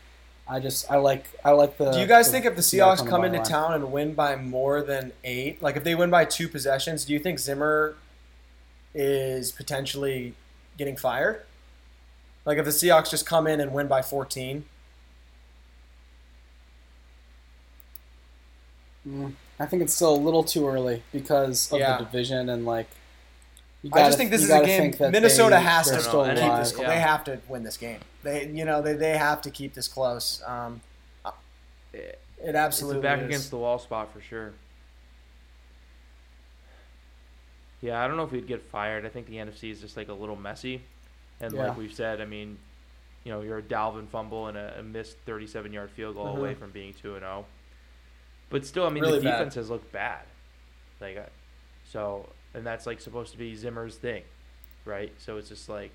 [0.46, 1.90] I just I like I like the.
[1.90, 3.46] Do you guys the think if the Seahawks the come into line.
[3.46, 7.12] town and win by more than eight, like if they win by two possessions, do
[7.12, 7.96] you think Zimmer
[8.94, 10.34] is potentially
[10.76, 11.42] getting fired?
[12.44, 14.64] Like if the Seahawks just come in and win by 14?
[19.08, 19.32] Mm,
[19.62, 21.98] I think it's still a little too early because of Yeah.
[21.98, 22.88] the division and like.
[23.82, 26.34] You I just think this is a game that Minnesota they- has to still keep
[26.36, 26.72] know, this.
[26.72, 26.82] alive.
[26.82, 26.94] yeah.
[26.94, 28.00] They have to win this game.
[28.22, 30.42] They, you know, they, they have to keep this close.
[30.46, 30.80] Um,
[31.92, 33.26] it it's absolutely a back is.
[33.26, 34.52] against the wall spot for sure.
[37.80, 39.04] Yeah, I don't know if we'd get fired.
[39.04, 40.82] I think the NFC is just like a little messy,
[41.40, 41.68] and Yeah.
[41.68, 42.58] like we've said, I mean,
[43.24, 46.38] you know, you're a Dalvin fumble and a, a missed 37-yard field goal Mhm.
[46.38, 47.46] away from being two and zero.
[48.52, 49.38] But still, I mean, Really the bad.
[49.38, 50.20] defense has looked bad.
[51.00, 51.22] Like, uh,
[51.90, 54.22] so and that's like supposed to be Zimmer's thing,
[54.84, 55.12] right?
[55.18, 55.90] So it's just like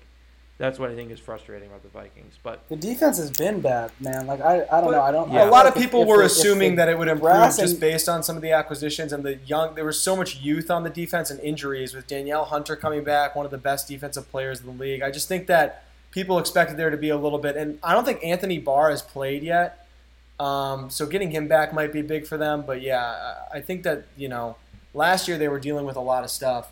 [0.58, 2.34] that's what I think is frustrating about the Vikings.
[2.42, 4.26] But The defense has been bad, man.
[4.26, 5.00] Like I, I don't But know.
[5.02, 5.32] I don't.
[5.32, 5.44] Yeah.
[5.44, 7.22] I A lot of people if- were if the- if assuming that it would improve
[7.30, 9.76] brass just based on some of the acquisitions and the young.
[9.76, 13.36] There was so much youth on the defense and injuries with Danielle Hunter coming back,
[13.36, 15.00] one of the best defensive players in the league.
[15.00, 18.04] I just think that people expected there to be a little bit, and I don't
[18.04, 19.86] think Anthony Barr has played yet.
[20.40, 22.62] Um, so getting him back might be big for them.
[22.66, 24.56] But yeah, I think that you know
[24.94, 26.70] last year they were dealing with a lot of stuff.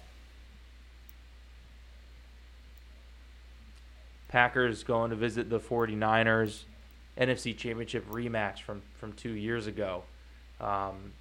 [4.29, 6.65] Packers going to visit the 49ers
[7.19, 10.05] NFC Championship rematch from from two years ago.
[10.61, 11.13] Um,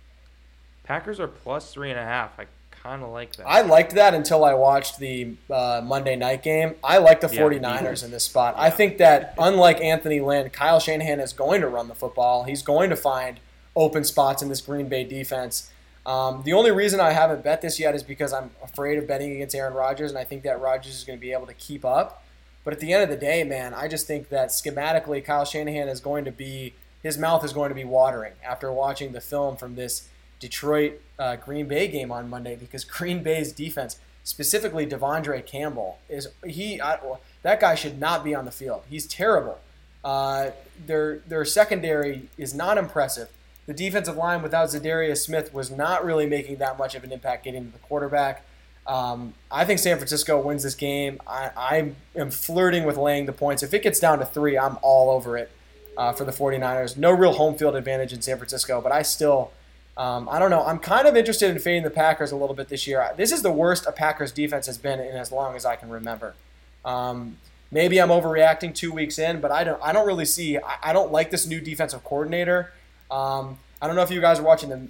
[0.83, 2.39] Packers are plus three and a half.
[2.39, 2.45] I
[2.85, 3.47] kind of like that.
[3.47, 6.75] I liked that until I watched the uh, Monday night game.
[6.83, 8.53] I like the Yeah, 49ers in this spot.
[8.57, 12.43] I think that, unlike Anthony Lynn, Kyle Shanahan is going to run the football.
[12.43, 13.39] He's going to find
[13.75, 15.71] open spots in this Green Bay defense.
[16.05, 19.31] Um, the only reason I haven't bet this yet is because I'm afraid of betting
[19.31, 21.83] against Aaron Rodgers, and I think that Rodgers is going to be able to keep
[21.83, 22.23] up.
[22.63, 25.87] But at the end of the day, man, I just think that schematically, Kyle Shanahan
[25.87, 29.57] is going to be his mouth is going to be watering after watching the film
[29.57, 30.07] from this
[30.39, 36.27] Detroit uh, Green Bay game on Monday because Green Bay's defense, specifically De'Vondre Campbell, is
[36.45, 36.99] he I,
[37.43, 38.83] that guy should not be on the field.
[38.89, 39.59] He's terrible.
[40.03, 40.51] Uh,
[40.85, 43.29] their their secondary is not impressive.
[43.65, 47.45] The defensive line without Za'Darius Smith was not really making that much of an impact
[47.45, 48.45] getting to the quarterback.
[48.85, 51.19] Um, I think San Francisco wins this game.
[51.25, 53.63] I, I am flirting with laying the points.
[53.63, 55.51] If it gets down to three, I'm all over it
[55.97, 56.95] uh, for the 49ers.
[56.95, 59.51] No real home field advantage in San Francisco, but I still,
[59.97, 60.63] um, I don't know.
[60.63, 63.09] I'm kind of interested in fading the Packers a little bit this year.
[63.15, 65.89] This is the worst a Packers defense has been in as long as I can
[65.89, 66.35] remember.
[66.83, 67.37] Um,
[67.71, 69.81] maybe I'm overreacting two weeks in, but I don't.
[69.81, 70.57] I don't really see.
[70.57, 72.71] I, I don't like this new defensive coordinator.
[73.09, 74.87] Um, I don't know if you guys are watching the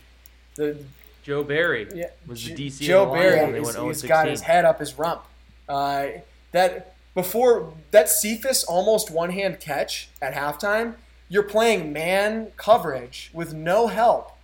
[0.55, 0.77] the
[1.25, 2.81] Joe Barry yeah, was the DC.
[2.81, 5.23] Joe Barry, he's, he's got his head up his rump.
[5.67, 6.07] Uh,
[6.51, 10.95] that before that Cephus almost one hand catch at halftime,
[11.27, 14.34] you're playing man coverage with no help,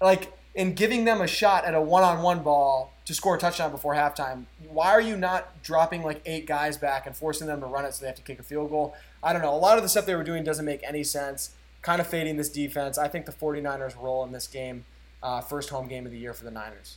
[0.00, 3.38] like in giving them a shot at a one on one ball to score a
[3.38, 4.46] touchdown before halftime.
[4.68, 7.94] Why are you not dropping like eight guys back and forcing them to run it
[7.94, 8.94] so they have to kick a field goal?
[9.22, 9.54] I don't know.
[9.54, 11.50] A lot of the stuff they were doing doesn't make any sense.
[11.82, 12.98] Kind of fading this defense.
[12.98, 14.84] I think the 49ers roll in this game.
[15.22, 16.96] Uh, first home game of the year for the Niners.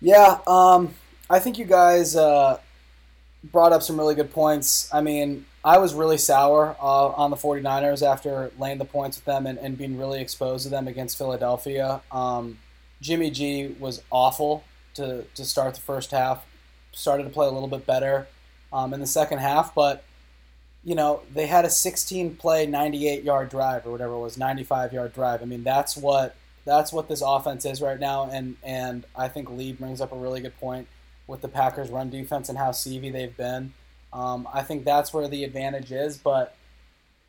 [0.00, 0.94] Yeah, um,
[1.30, 2.58] I think you guys uh,
[3.44, 4.92] brought up some really good points.
[4.92, 9.24] I mean, I was really sour uh, on the 49ers after laying the points with
[9.24, 12.02] them and, and being really exposed to them against Philadelphia.
[12.12, 12.58] Um,
[13.00, 14.62] Jimmy G was awful
[14.94, 16.46] to, to start the first half,
[16.92, 18.28] started to play a little bit better
[18.72, 20.04] um, in the second half, but.
[20.84, 24.92] You know, they had a 16 play, 98 yard drive or whatever it was, 95
[24.92, 25.42] yard drive.
[25.42, 29.50] I mean, that's what that's what this offense is right now, and and I think
[29.50, 30.86] Lee brings up a really good point
[31.26, 33.72] with the Packers' run defense and how CV they've been.
[34.12, 36.18] Um, I think that's where the advantage is.
[36.18, 36.56] But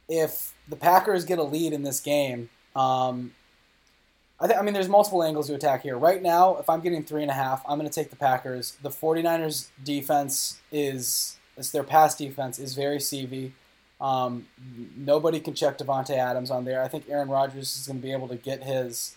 [0.07, 3.33] if the Packers get a lead in this game, um,
[4.39, 5.97] I, th- I mean, there's multiple angles to attack here.
[5.97, 8.77] Right now, if I'm getting three and a half, I'm going to take the Packers.
[8.81, 13.51] The 49ers defense is, is their pass defense is very CV.
[13.99, 14.47] Um,
[14.95, 16.83] nobody can check Davante Adams on there.
[16.83, 19.15] I think Aaron Rodgers is going to be able to get his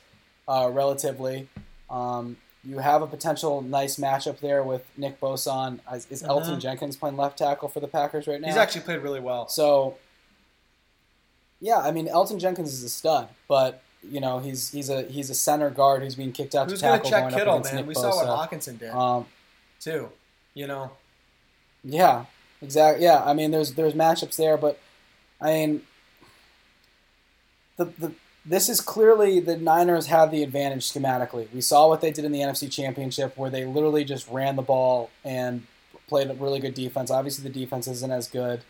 [0.48, 1.48] uh, relatively.
[1.90, 5.78] Um, you have a potential nice matchup there with Nick Bosa.
[5.94, 6.60] Is, is Elgton Mhm.
[6.60, 8.48] Jenkins playing left tackle for the Packers right now?
[8.48, 9.48] He's actually played really well.
[9.48, 9.96] so.
[11.62, 15.28] Yeah, I mean Elgton Jenkins is a stud, but you know he's he's a he's
[15.28, 17.72] a center guard who's being kicked out Who's to tackle check going up Kittle, against
[17.74, 17.80] man?
[17.82, 18.50] Nick We saw what Bosa.
[18.50, 19.26] Hockenson did Um,
[19.78, 20.08] too.
[20.54, 20.92] You know,
[21.84, 22.24] Yeah,
[22.62, 23.04] exactly.
[23.04, 24.78] Yeah, I mean, there's there's matchups there, but
[25.40, 25.82] I mean,
[27.76, 28.12] the the
[28.44, 31.52] this is clearly the Niners have the advantage schematically.
[31.52, 34.62] We saw what they did in the NFC Championship, where they literally just ran the
[34.62, 35.66] ball and
[36.08, 37.10] played a really good defense.
[37.10, 38.62] Obviously, the defense isn't as good.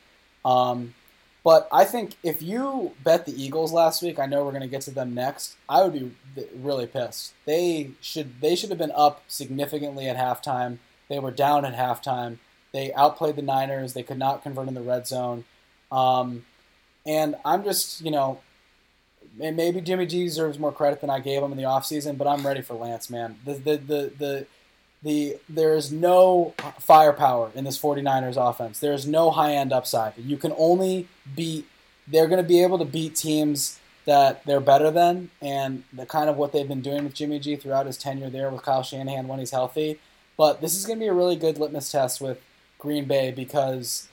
[0.45, 0.95] Um,
[1.43, 4.69] but I think if you bet the Eagles last week, I know we're going to
[4.69, 5.57] get to them next.
[5.69, 6.13] I would be
[6.55, 7.33] really pissed.
[7.47, 10.79] They should they should have been up significantly at halftime.
[11.09, 12.39] They were down at halftime.
[12.73, 13.95] They outplayed the Niners.
[13.95, 15.45] They could not convert in the red zone.
[15.91, 16.45] Um,
[17.07, 18.41] and I'm just, you know,
[19.41, 22.27] and maybe Jimmy G deserves more credit than I gave him in the offseason, but
[22.27, 23.39] I'm ready for Lance, man.
[23.45, 24.47] The, the, the, the,
[25.03, 28.81] the, there is no firepower in this 49ers offense.
[28.81, 30.17] There is no high end upside.
[30.19, 31.67] You can only beat,
[32.07, 36.29] they're going to be able to beat teams that they're better than, and the kind
[36.29, 39.29] of what they've been doing with Jimmy G throughout his tenure there with Kyle Shanahan
[39.29, 40.01] when he's healthy.
[40.37, 42.41] But this is going to be a really good litmus test with
[42.79, 44.09] Green Bay because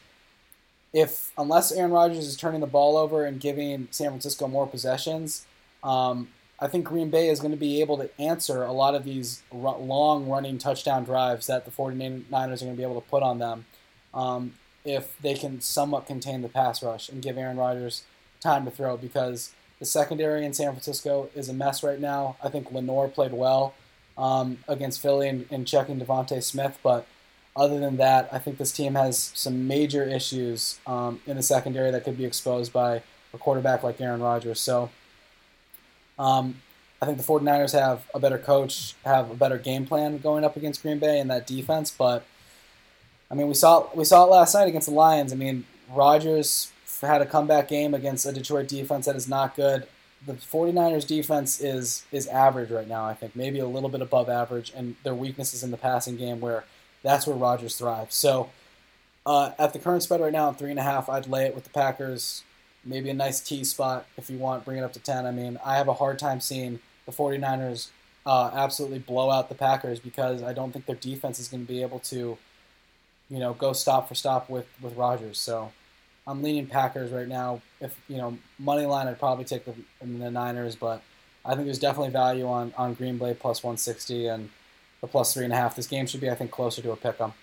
[0.97, 5.45] if unless Aaron Rodgers is turning the ball over and giving San Francisco more possessions,
[5.83, 6.29] um,
[6.59, 9.43] I think Green Bay is going to be able to answer a lot of these
[9.51, 13.21] ru- long running touchdown drives that the 49ers are going to be able to put
[13.21, 13.65] on them
[14.11, 14.53] um,
[14.83, 18.01] if they can somewhat contain the pass rush and give Aaron Rodgers
[18.39, 22.37] time to throw because the secondary in San Francisco is a mess right now.
[22.43, 23.75] I think Lenoir played well
[24.17, 27.05] um, against Philly and, in checking DeVonta Smith, but
[27.57, 31.89] other than that, I think this team has some major issues um, in the secondary
[31.89, 33.01] that could be exposed by
[33.33, 34.61] a quarterback like Aaron Rodgers.
[34.61, 34.91] So
[36.19, 36.61] um,
[37.01, 40.55] I think the 49ers have a better coach, have a better game plan going up
[40.55, 41.89] against Green Bay and that defense.
[41.89, 42.23] But
[43.29, 45.33] I mean, we saw we saw it last night against the Lions.
[45.33, 46.71] I mean, Rodgers
[47.01, 49.87] had a comeback game against a Detroit defense that is not good.
[50.25, 54.29] The 49ers defense is is average right now, I think, maybe a little bit above
[54.29, 56.65] average, and their weakness is in the passing game where
[57.03, 58.15] that's where Rodgers thrives.
[58.15, 58.49] So
[59.25, 61.63] uh, at the current spread right now, three and a half, I'd lay it with
[61.63, 62.43] the Packers.
[62.85, 65.25] Maybe a nice T spot if you want, bring it up to 10.
[65.25, 67.89] I mean, I have a hard time seeing the 49ers
[68.25, 71.67] uh, absolutely blow out the Packers because I don't think their defense is going to
[71.67, 72.37] be able to,
[73.29, 75.39] you know, go stop for stop with, with Rodgers.
[75.39, 75.71] So
[76.27, 77.61] I'm leaning Packers right now.
[77.79, 81.01] If you know money line, I'd probably take the, the Niners, but
[81.45, 84.49] I think there's definitely value on on Green Bay plus 160 and
[85.01, 85.75] the plus three and a half.
[85.75, 87.33] This game should be, I think, closer to a pick 'em.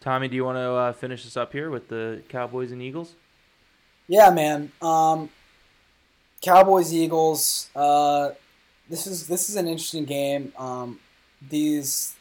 [0.00, 3.14] Tommy, do you want to uh, finish this up here with the Cowboys and Eagles?
[4.08, 4.72] Yeah, man.
[4.80, 5.28] Um,
[6.40, 7.68] Cowboys Eagles.
[7.76, 8.30] Uh,
[8.88, 10.52] this is this is an interesting game.
[10.58, 10.98] Um,
[11.46, 12.16] these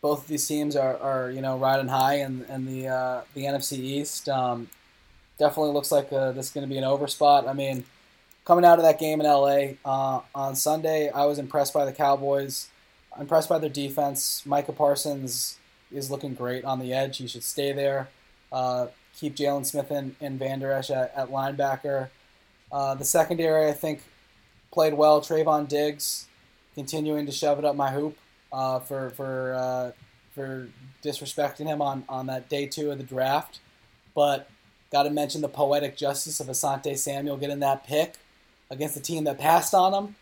[0.00, 3.44] both of these teams are, are you know riding high in, in the uh, the
[3.44, 4.28] NFC East.
[4.28, 4.68] Um,
[5.38, 7.48] definitely looks like uh, this is going to be an over spot.
[7.48, 7.84] I mean,
[8.44, 11.92] coming out of that game in LA uh, on Sunday, I was impressed by the
[11.92, 12.68] Cowboys.
[13.18, 14.42] Impressed by their defense.
[14.46, 15.58] Micah Parsons
[15.92, 17.18] is looking great on the edge.
[17.18, 18.08] He should stay there.
[18.50, 18.86] Uh,
[19.18, 22.08] keep Jaylon Smith and, and Vander Esch at, at linebacker.
[22.70, 24.02] Uh, the secondary, I think,
[24.72, 25.20] played well.
[25.20, 26.26] Trevon Diggs
[26.74, 28.16] continuing to shove it up my hoop
[28.50, 29.92] uh, for for uh,
[30.34, 30.68] for
[31.04, 33.60] disrespecting him on, on that day two of the draft.
[34.14, 34.48] But
[34.90, 38.16] got to mention the poetic justice of Asante Samuel getting that pick
[38.72, 40.16] against the team that passed on him.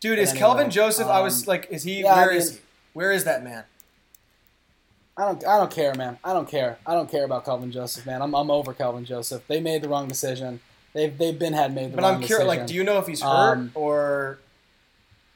[0.00, 1.08] Dude, is anyway, Kelvin Joseph?
[1.08, 2.02] I was um, like, is he?
[2.02, 2.60] yeah, I where is mean- he?
[2.94, 3.64] Where is that man?
[5.16, 6.18] I don't I don't care, man.
[6.24, 6.78] I don't care.
[6.86, 8.20] I don't care about Kelvin Joseph, man.
[8.22, 9.42] I'm, I'm over Kelvin Joseph.
[9.46, 10.60] They made the wrong decision.
[10.92, 12.42] They've they've been had made the But wrong I'm decision.
[12.42, 12.58] curious.
[12.58, 14.38] Like, do you know if he's hurt Um, or?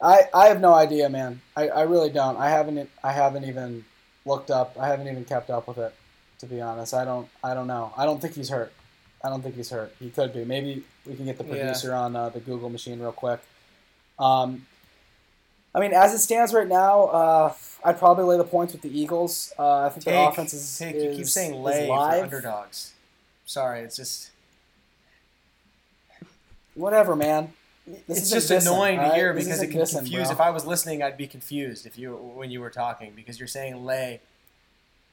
[0.01, 1.40] I, I have no idea, man.
[1.56, 2.36] I, I really don't.
[2.36, 3.85] I haven't I haven't even
[4.24, 4.77] looked up.
[4.78, 5.93] I haven't even kept up with it,
[6.40, 6.93] to be honest.
[6.94, 7.93] I don't I don't know.
[7.97, 8.73] I don't think he's hurt.
[9.22, 9.94] I don't think he's hurt.
[9.98, 10.44] He could be.
[10.44, 11.50] Maybe we can get the Yeah.
[11.50, 13.40] producer on uh, the Google machine real quick.
[14.18, 14.66] Um,
[15.74, 17.52] I mean, as it stands right now, uh,
[17.84, 19.52] I'd probably lay the points with the Eagles.
[19.58, 22.92] Uh, I think their offense is, take, is you keep saying lay underdogs.
[23.44, 24.30] Sorry, it's just
[26.74, 27.52] Whatever, man.
[28.06, 30.24] This it's just dissing, annoying to hear This because it can dissing, confuse.
[30.28, 30.32] bro.
[30.32, 33.48] If I was listening, I'd be confused if you when you were talking because you're
[33.48, 34.20] saying lay.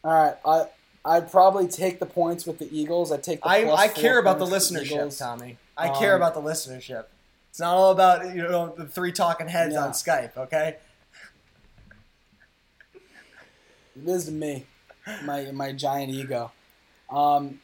[0.03, 0.67] All right, I
[1.07, 3.11] I'd probably take the points with the Eagles.
[3.11, 5.19] I'd take the I, I care about the listenership, Eagles.
[5.19, 5.57] Tommy.
[5.77, 7.05] I care Um, about the listenership.
[7.51, 9.83] It's not all about you know the three talking heads Yeah.
[9.85, 10.35] on Skype.
[10.35, 10.77] Okay.
[13.95, 14.65] It is to me,
[15.23, 16.51] my my giant ego.
[17.09, 17.61] Um,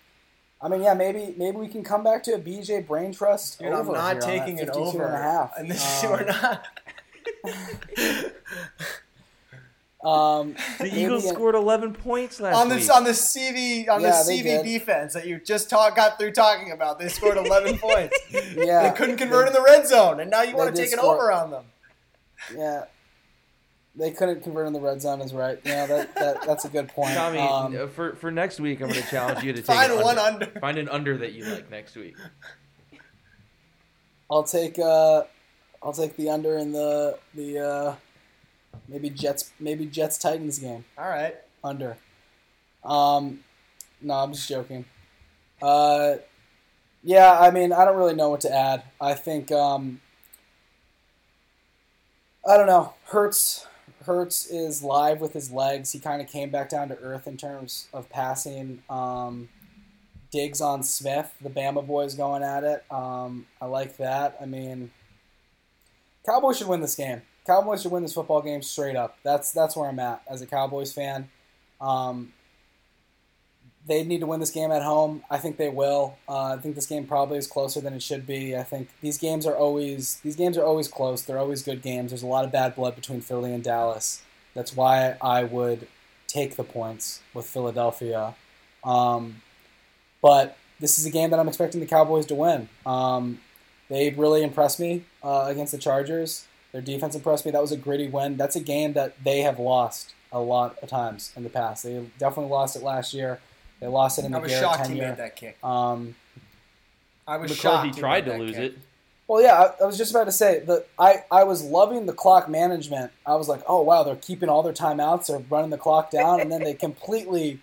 [0.61, 3.69] I mean, yeah, maybe maybe we can come back to a BJ Brain Trust Dude,
[3.69, 5.03] over I'm not taking it over.
[5.03, 5.51] and a half.
[5.57, 6.65] And this, Um, we're not.
[10.03, 12.89] Um, The Eagles scored 11 points last on week.
[12.91, 16.71] on the CV on Yeah, the CV defense that you just talk, got through talking
[16.71, 16.97] about.
[16.97, 18.17] They scored 11 points.
[18.55, 20.97] Yeah, they couldn't convert in the red zone, and now you want to take an
[20.99, 21.15] score.
[21.15, 21.65] over on them.
[22.55, 22.85] Yeah,
[23.95, 25.21] they couldn't convert in the red zone.
[25.21, 25.59] Is right.
[25.63, 27.13] Yeah, that, that that's a good point.
[27.13, 29.91] Tommy, Um, uh, for for next week, I'm going to challenge you to take Find
[29.91, 30.45] an one under.
[30.47, 30.59] under.
[30.59, 32.15] Find an under that you like next week.
[34.31, 35.23] I'll take uh,
[35.83, 37.95] I'll take the under in the the uh,
[38.87, 40.85] maybe Jets maybe Jets Titans game.
[40.97, 41.35] All right.
[41.63, 41.97] under.
[42.83, 43.43] Um,
[44.01, 44.85] no, I'm just joking.
[45.61, 46.15] Uh,
[47.03, 48.83] yeah, I mean, I don't really know what to add.
[48.99, 50.01] I think, um,
[52.47, 52.93] I don't know.
[53.05, 53.67] Hurts,
[54.05, 55.91] Hurts is live with his legs.
[55.91, 58.83] He kind of came back down to earth in terms of passing.
[58.89, 59.49] Um,
[60.31, 61.33] Diggs on Smith.
[61.41, 62.83] The Bama boys going at it.
[62.89, 64.37] Um, I like that.
[64.41, 64.91] I mean,
[66.25, 67.21] Cowboys should win this game.
[67.45, 69.17] Cowboys should win this football game straight up.
[69.23, 71.29] That's that's where I'm at as a Cowboys fan.
[71.79, 72.33] Um,
[73.87, 75.23] they need to win this game at home.
[75.29, 76.17] I think they will.
[76.29, 78.55] Uh, I think this game probably is closer than it should be.
[78.55, 81.23] I think these games are always these games are always close.
[81.23, 82.11] They're always good games.
[82.11, 84.21] There's a lot of bad blood between Philly and Dallas.
[84.53, 85.87] That's why I would
[86.27, 88.35] take the points with Philadelphia.
[88.83, 89.41] Um,
[90.21, 92.69] but this is a game that I'm expecting the Cowboys to win.
[92.85, 93.39] Um,
[93.89, 96.45] they really impressed me uh, against the Chargers.
[96.71, 97.51] Their defense impressed me.
[97.51, 98.37] That was a gritty win.
[98.37, 101.83] That's a game that they have lost a lot of times in the past.
[101.83, 103.39] They definitely lost it last year.
[103.79, 104.41] They lost it in the game.
[104.41, 105.03] I was Garrett shocked tenure.
[105.03, 105.63] he made that kick.
[105.63, 106.15] Um,
[107.27, 107.95] I was McCarthy shocked.
[107.95, 108.73] he tried to lose kick.
[108.73, 108.77] it.
[109.27, 112.13] well, yeah, I, I was just about to say that I, I was loving the
[112.13, 113.11] clock management.
[113.25, 116.39] I was like, oh wow, they're keeping all their timeouts, they're running the clock down,
[116.39, 117.59] and then they completely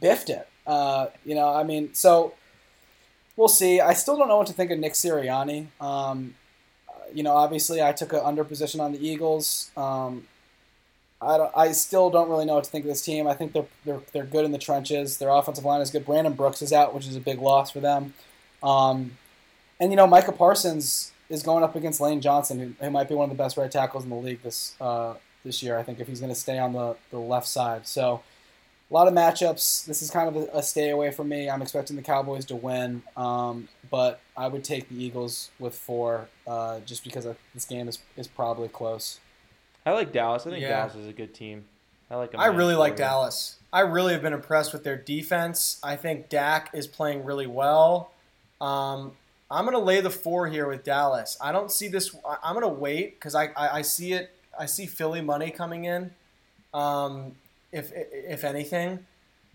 [0.00, 0.48] biffed it.
[0.66, 2.34] Uh, you know, I mean, so
[3.36, 3.80] we'll see.
[3.80, 5.66] I still don't know what to think of Nick Sirianni.
[5.80, 6.34] Um,
[7.14, 9.70] you know, obviously, I took an under position on the Eagles.
[9.76, 10.26] Um,
[11.20, 13.26] I, don't, I still don't really know what to think of this team.
[13.26, 15.18] I think they're, they're they're good in the trenches.
[15.18, 16.04] Their offensive line is good.
[16.04, 18.14] Brandon Brooks is out, which is a big loss for them.
[18.62, 19.18] Um,
[19.78, 23.14] and you know, Micah Parsons is going up against Lane Johnson, who, who might be
[23.14, 25.14] one of the best right tackles in the league this uh,
[25.44, 25.78] this year.
[25.78, 28.22] I think if he's going to stay on the, the left side, so
[28.92, 29.86] a lot of matchups.
[29.86, 31.48] This is kind of a, a stay away from me.
[31.48, 36.28] I'm expecting the Cowboys to win, um, but I would take the Eagles with four,
[36.46, 39.18] uh, just because of, this game is, is probably close.
[39.86, 40.46] I like Dallas.
[40.46, 40.68] I think Yeah.
[40.68, 41.64] Dallas is a good team.
[42.10, 42.34] I like.
[42.36, 42.98] I really like you.
[42.98, 43.56] Dallas.
[43.72, 45.80] I really have been impressed with their defense.
[45.82, 48.12] I think Dak is playing really well.
[48.60, 49.12] Um,
[49.50, 51.38] I'm going to lay the four here with Dallas.
[51.40, 52.14] I don't see this.
[52.28, 54.30] I- I'm going to wait because I, I, I see it.
[54.58, 56.10] I see Philly money coming in,
[56.74, 57.34] um,
[57.72, 59.06] if if anything.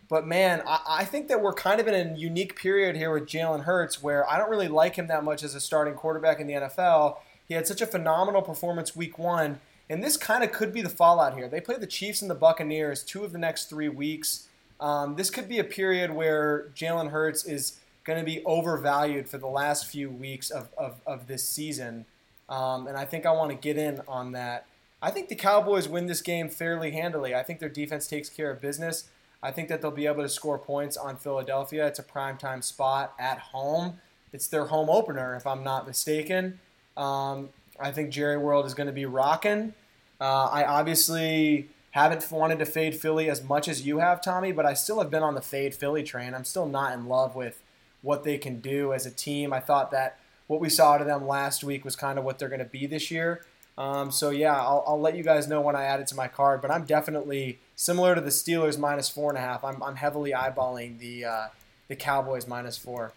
[0.09, 3.27] But man, I, I think that we're kind of in a unique period here with
[3.27, 6.47] Jalen Hurts, where I don't really like him that much as a starting quarterback in
[6.47, 7.17] the NFL.
[7.47, 10.89] He had such a phenomenal performance week one, and this kind of could be the
[10.89, 11.47] fallout here.
[11.47, 14.47] They play the Chiefs and the Buccaneers two of the next three weeks.
[14.79, 19.37] Um, this could be a period where Jalen Hurts is going to be overvalued for
[19.37, 22.05] the last few weeks of, of, of this season.
[22.47, 24.65] Um, and I think I want to get in on that.
[25.01, 27.35] I think the Cowboys win this game fairly handily.
[27.35, 29.09] I think their defense takes care of business.
[29.43, 31.85] I think that they'll be able to score points on Philadelphia.
[31.85, 33.99] It's a primetime spot at home.
[34.33, 36.59] It's their home opener, if I'm not mistaken.
[36.95, 37.49] Um,
[37.79, 39.75] I think Jerry World is going to be rocking.
[40.19, 44.65] Uh, I obviously haven't wanted to fade Philly as much as you have, Tommy, but
[44.65, 46.33] I still have been on the fade Philly train.
[46.33, 47.61] I'm still not in love with
[48.01, 49.53] what they can do as a team.
[49.53, 50.17] I thought that
[50.47, 52.87] what we saw to them last week was kind of what they're going to be
[52.87, 53.43] this year.
[53.77, 56.27] Um, so yeah, I'll, I'll let you guys know when I add it to my
[56.27, 56.61] card.
[56.61, 59.63] But I'm definitely similar to the Steelers minus four and a half.
[59.63, 61.47] I'm, I'm heavily eyeballing the uh,
[61.87, 63.13] the Cowboys minus four.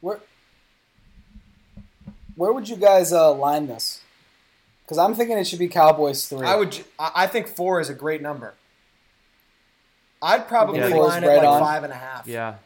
[0.00, 0.20] Where
[2.36, 4.02] where would you guys uh, line this?
[4.84, 6.46] Because I'm thinking it should be Cowboys three.
[6.46, 6.78] I would.
[6.98, 8.54] I think four is a great number.
[10.22, 10.86] I'd probably Yeah.
[10.88, 11.60] Line it right like on.
[11.60, 12.26] five and a half.
[12.26, 12.56] Yeah.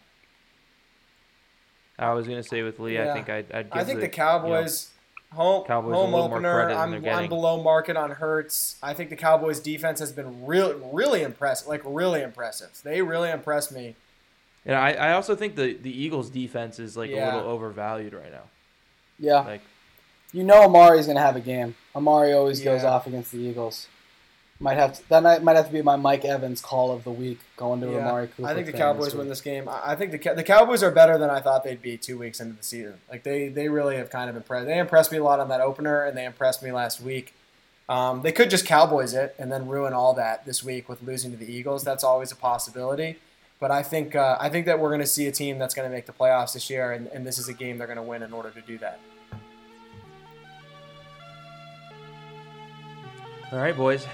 [1.99, 3.53] I was gonna say with Lee, I think I'd.
[3.53, 4.91] I'd give I think the, the Cowboys
[5.33, 6.55] home Cowboys a home little more opener.
[6.65, 8.77] credit I'm, they're I'm below market on Hurts.
[8.83, 11.69] I think the Cowboys defense has been really really impressive.
[11.69, 12.71] Like really impressive.
[12.83, 13.95] They really impressed me.
[14.67, 17.33] And I, I also think the the Eagles defense is like Yeah.
[17.33, 18.45] a little overvalued right now.
[19.19, 19.63] yeah, Like
[20.33, 21.75] you know Amari's gonna have a game.
[21.95, 23.89] Amari always goes off against the Eagles.
[24.63, 27.11] Might have to, that might, might have to be my Mike Evans call of the
[27.11, 28.01] week going to Yeah.
[28.01, 28.47] Amari Cooper.
[28.47, 29.67] I think the Cowboys this win this game.
[29.67, 32.41] I I think the the Cowboys are better than I thought they'd be two weeks
[32.41, 32.99] into the season.
[33.11, 34.67] Like they they really have kind of impressed.
[34.67, 37.33] They impressed me a lot on that opener, and they impressed me last week.
[37.89, 41.31] Um, they could just Cowboys it and then ruin all that this week with losing
[41.33, 41.83] to the Eagles.
[41.83, 43.17] That's always a possibility.
[43.59, 45.89] But I think uh, I think that we're going to see a team that's going
[45.89, 48.03] to make the playoffs this year, and, and this is a game they're going to
[48.03, 49.01] win in order to do that.
[53.53, 54.07] All right, boys.